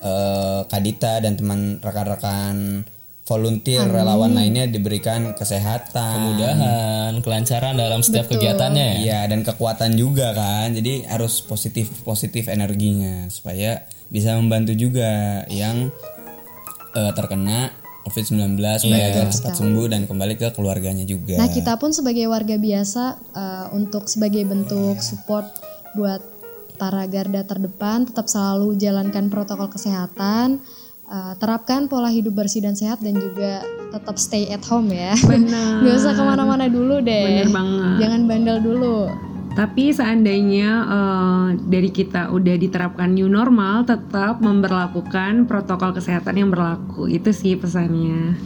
eh, 0.05 0.61
Kadita 0.69 1.17
dan 1.17 1.33
teman 1.33 1.81
rekan-rekan 1.81 2.85
volunteer 3.30 3.86
relawan 3.86 4.34
lainnya 4.34 4.65
diberikan 4.65 5.38
kesehatan, 5.38 6.34
Mudahan 6.34 7.21
kelancaran 7.21 7.77
dalam 7.77 8.01
setiap 8.01 8.25
kegiatannya 8.25 8.86
ya. 8.89 8.97
Iya 9.05 9.19
dan 9.30 9.45
kekuatan 9.45 9.93
juga 9.93 10.34
kan. 10.34 10.73
Jadi 10.73 11.05
harus 11.05 11.45
positif 11.45 11.93
positif 12.01 12.49
energinya 12.49 13.30
supaya 13.30 13.86
bisa 14.09 14.34
membantu 14.34 14.73
juga 14.73 15.45
yang 15.53 15.93
eh, 16.97 17.11
terkena 17.13 17.69
COVID-19 18.09 18.57
supaya 18.82 19.05
agar 19.13 19.27
cepat 19.30 19.53
sembuh 19.53 19.86
dan 19.86 20.09
kembali 20.09 20.34
ke 20.34 20.49
keluarganya 20.57 21.05
juga. 21.05 21.38
Nah 21.38 21.53
kita 21.53 21.77
pun 21.77 21.93
sebagai 21.93 22.25
warga 22.25 22.57
biasa 22.57 23.03
uh, 23.38 23.67
untuk 23.77 24.09
sebagai 24.09 24.41
bentuk 24.49 24.97
support 25.05 25.45
buat 25.93 26.25
para 26.80 27.05
garda 27.05 27.45
terdepan 27.45 28.09
tetap 28.09 28.25
selalu 28.25 28.73
jalankan 28.80 29.30
protokol 29.30 29.69
kesehatan, 29.69 30.63
uh, 31.10 31.34
terapkan 31.36 31.89
pola 31.89 32.14
hidup 32.14 32.38
bersih 32.38 32.62
dan 32.64 32.78
sehat 32.78 33.01
dan 33.01 33.18
juga 33.18 33.66
tetap 33.89 34.16
stay 34.22 34.45
at 34.53 34.62
home 34.70 34.93
ya. 34.93 35.18
Benar. 35.30 35.84
Gak 35.84 35.95
usah 35.97 36.14
ke 36.14 36.24
mana-mana 36.24 36.70
dulu 36.70 37.01
deh. 37.01 37.26
Bener 37.26 37.49
banget. 37.49 37.95
Jangan 38.05 38.22
bandel 38.30 38.57
dulu. 38.62 38.97
Tapi 39.49 39.91
seandainya 39.91 40.70
eh, 40.88 41.47
dari 41.68 41.89
kita 41.89 42.32
udah 42.32 42.55
diterapkan 42.55 43.12
new 43.12 43.28
normal, 43.28 43.84
tetap 43.84 44.39
memperlakukan 44.39 45.49
protokol 45.49 45.91
kesehatan 45.91 46.38
yang 46.38 46.49
berlaku. 46.53 47.10
Itu 47.10 47.34
sih 47.34 47.57
pesannya. 47.60 48.38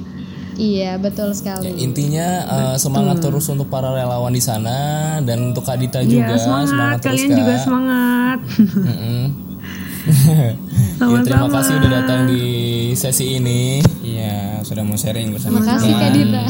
Iya 0.54 1.02
betul 1.02 1.34
sekali. 1.36 1.70
Intinya 1.82 2.28
eh, 2.48 2.76
semangat 2.80 3.20
terus 3.20 3.46
untuk 3.52 3.68
para 3.68 3.92
relawan 3.94 4.34
di 4.34 4.42
sana 4.42 5.20
dan 5.22 5.54
untuk 5.54 5.68
Kadita 5.68 6.02
juga 6.02 6.34
Iya, 6.34 6.42
semangat. 6.42 6.98
terus 7.04 7.20
Kalian 7.20 7.30
Kak. 7.30 7.38
juga 7.38 7.54
semangat. 7.62 8.40
Mm-mm. 10.94 11.16
Ya, 11.16 11.20
terima 11.24 11.50
kasih 11.50 11.74
udah 11.76 11.92
datang 11.92 12.20
di 12.28 12.44
sesi 12.94 13.38
ini. 13.38 13.82
Iya, 14.00 14.62
sudah 14.62 14.82
mau 14.82 14.94
sharing 14.94 15.32
bersama 15.32 15.60
Makasih 15.60 15.92
Kak 15.92 16.10
Dita. 16.12 16.44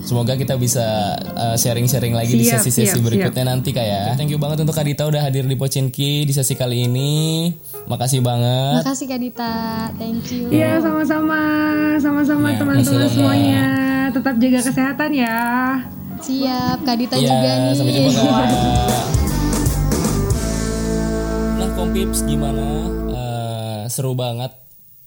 Semoga 0.00 0.32
kita 0.34 0.56
bisa 0.56 0.82
uh, 1.30 1.54
sharing-sharing 1.54 2.10
lagi 2.10 2.34
di 2.34 2.42
Siap, 2.42 2.58
sesi-sesi 2.58 2.98
siap, 2.98 3.04
berikutnya 3.04 3.44
nanti 3.46 3.70
kayak. 3.70 4.16
Thank 4.16 4.32
you 4.32 4.40
banget 4.40 4.64
untuk 4.64 4.74
Kadita 4.74 5.06
udah 5.06 5.20
hadir 5.20 5.44
di 5.44 5.54
Pocinki 5.54 6.24
di 6.24 6.32
sesi 6.32 6.56
kali 6.56 6.88
ini. 6.88 7.52
Makasih 7.86 8.18
banget. 8.18 8.80
Makasih 8.82 9.06
Kak 9.06 9.20
Dita. 9.20 9.54
Thank 9.94 10.24
you. 10.32 10.48
Iya, 10.50 10.80
sama-sama. 10.80 11.40
Sama-sama 12.00 12.46
Ya, 12.50 12.56
teman-teman 12.58 13.06
semuanya. 13.06 13.64
Tetap 14.10 14.34
jaga 14.36 14.60
kesehatan 14.64 15.10
ya. 15.14 15.38
Siap 16.18 16.78
Kak 16.82 16.96
Dita 16.96 17.14
Iya, 17.14 17.28
juga 17.28 17.50
nih. 17.60 17.72
sampai 17.76 17.92
jumpa 17.94 18.12
kawan. 18.18 18.48
Nah, 21.56 21.68
Kompips 21.76 22.24
gimana? 22.24 22.88
Seru 23.90 24.14
banget 24.14 24.54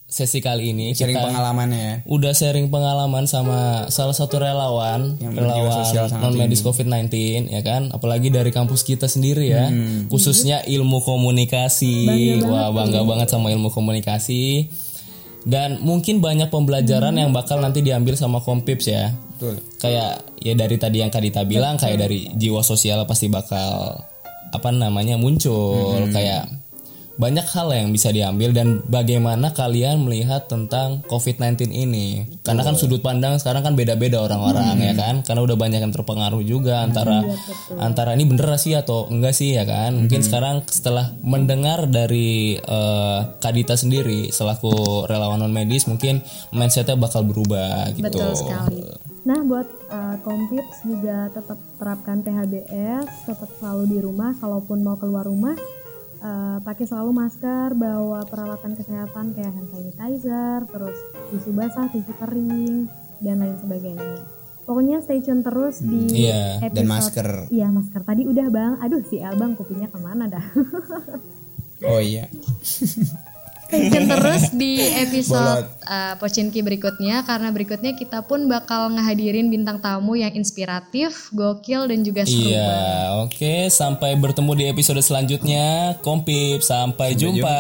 sesi 0.06 0.38
kali 0.38 0.76
ini. 0.76 0.94
sharing 0.94 1.18
Kita 1.18 1.26
pengalamannya 1.26 1.80
ya. 1.80 1.94
udah 2.06 2.34
sharing 2.36 2.70
pengalaman 2.70 3.26
sama 3.26 3.90
salah 3.90 4.14
satu 4.14 4.38
relawan, 4.38 5.18
Yang 5.18 5.42
relawan 5.42 5.82
non 6.22 6.38
medis 6.38 6.62
COVID-19 6.62 7.10
ya 7.50 7.62
kan, 7.64 7.90
apalagi 7.90 8.30
dari 8.30 8.54
kampus 8.54 8.86
kita 8.86 9.10
sendiri 9.10 9.50
ya, 9.50 9.74
Hmm. 9.74 10.06
khususnya 10.08 10.62
ilmu 10.64 11.02
komunikasi. 11.02 12.38
Wah, 12.46 12.70
bangga 12.70 13.02
banget 13.02 13.28
sama 13.28 13.50
ilmu 13.50 13.74
komunikasi. 13.74 14.70
Dan 15.44 15.82
mungkin 15.82 16.22
banyak 16.22 16.48
pembelajaran 16.48 17.18
yang 17.18 17.34
bakal 17.34 17.60
nanti 17.60 17.82
diambil 17.82 18.14
sama 18.14 18.40
Kompips 18.40 18.88
ya. 18.88 19.12
Betul. 19.36 19.60
Kayak 19.76 20.24
ya 20.40 20.54
dari 20.54 20.78
tadi 20.78 21.04
yang 21.04 21.12
Kadita 21.12 21.44
bilang 21.44 21.76
kayak 21.76 22.00
dari 22.00 22.32
jiwa 22.32 22.64
sosial 22.64 23.04
pasti 23.04 23.28
bakal 23.28 23.98
apa 24.54 24.70
namanya 24.70 25.18
muncul 25.18 26.06
kayak 26.14 26.48
banyak 27.14 27.46
hal 27.54 27.70
yang 27.70 27.94
bisa 27.94 28.10
diambil 28.10 28.50
dan 28.52 28.82
bagaimana 28.90 29.54
kalian 29.54 30.02
melihat 30.02 30.50
tentang 30.50 31.06
COVID-19 31.06 31.70
ini. 31.70 32.26
Karena 32.42 32.66
kan 32.66 32.74
sudut 32.74 33.06
pandang 33.06 33.38
sekarang 33.38 33.62
kan 33.62 33.74
beda-beda 33.78 34.26
orang-orang 34.26 34.82
ya 34.82 34.94
kan. 34.98 35.22
Karena 35.22 35.42
udah 35.46 35.58
banyak 35.58 35.80
yang 35.82 35.94
terpengaruh 35.94 36.42
juga 36.42 36.82
antara 36.82 37.22
antara 37.78 38.18
ini 38.18 38.26
bener 38.26 38.50
sih 38.58 38.74
atau 38.74 39.06
enggak 39.10 39.38
sih 39.38 39.54
ya 39.54 39.64
kan. 39.64 39.94
Mungkin 39.94 40.26
sekarang 40.26 40.66
setelah 40.66 41.14
mendengar 41.22 41.86
dari 41.86 42.58
eh, 42.58 43.20
Kadita 43.38 43.78
sendiri 43.78 44.34
selaku 44.34 45.06
relawan 45.06 45.42
non 45.42 45.54
medis 45.54 45.86
mungkin 45.86 46.22
mindsetnya 46.50 46.98
bakal 46.98 47.22
berubah 47.26 47.94
gitu. 47.94 48.10
Betul 48.10 48.34
sekali. 48.34 48.82
Nah, 49.24 49.40
buat 49.40 49.68
uh, 49.88 50.20
Kompips 50.20 50.84
juga 50.84 51.32
tetap 51.32 51.56
terapkan 51.80 52.20
PHBS, 52.20 53.08
tetap 53.24 53.50
selalu 53.56 53.84
di 53.88 54.00
rumah. 54.04 54.36
Kalaupun 54.36 54.84
mau 54.84 55.00
keluar 55.00 55.24
rumah, 55.24 55.56
uh, 56.24 56.58
pakai 56.64 56.88
selalu 56.88 57.12
masker, 57.12 57.76
bawa 57.76 58.24
peralatan 58.26 58.74
kesehatan 58.80 59.36
kayak 59.36 59.52
hand 59.52 59.70
sanitizer, 59.70 60.64
terus 60.72 60.98
tisu 61.30 61.52
basah, 61.52 61.92
tisu 61.92 62.14
kering, 62.18 62.88
dan 63.20 63.44
lain 63.44 63.60
sebagainya. 63.60 64.24
Pokoknya 64.64 65.04
stay 65.04 65.20
tune 65.20 65.44
terus 65.44 65.84
di 65.84 66.24
iya, 66.24 66.64
episode. 66.64 66.76
Dan 66.80 66.88
masker. 66.88 67.30
Iya, 67.52 67.68
masker 67.68 68.02
tadi 68.08 68.24
udah 68.24 68.48
bang. 68.48 68.74
Aduh, 68.80 69.04
si 69.04 69.20
abang 69.20 69.60
kupingnya 69.60 69.92
ke 69.92 70.00
mana 70.00 70.32
dah? 70.32 70.46
Oh 71.84 72.00
iya. 72.00 72.32
Stay 73.74 73.90
tune 73.94 74.06
terus 74.06 74.44
di 74.54 74.78
episode 74.78 75.66
Bolot. 75.66 75.90
uh, 75.90 76.14
Pocinki 76.22 76.62
berikutnya 76.62 77.26
karena 77.26 77.50
berikutnya 77.50 77.98
kita 77.98 78.22
pun 78.22 78.46
bakal 78.46 78.94
ngehadirin 78.94 79.50
bintang 79.50 79.82
tamu 79.82 80.14
yang 80.14 80.30
inspiratif, 80.38 81.34
gokil 81.34 81.90
dan 81.90 82.06
juga 82.06 82.22
seru 82.30 82.54
banget. 82.54 82.54
Iya, 82.54 82.86
oke. 83.26 83.54
Sampai 83.74 84.14
bertemu 84.14 84.52
di 84.54 84.66
episode 84.70 85.02
selanjutnya. 85.02 85.98
Kompip, 86.06 86.62
sampai, 86.62 87.18
jumpa. 87.18 87.58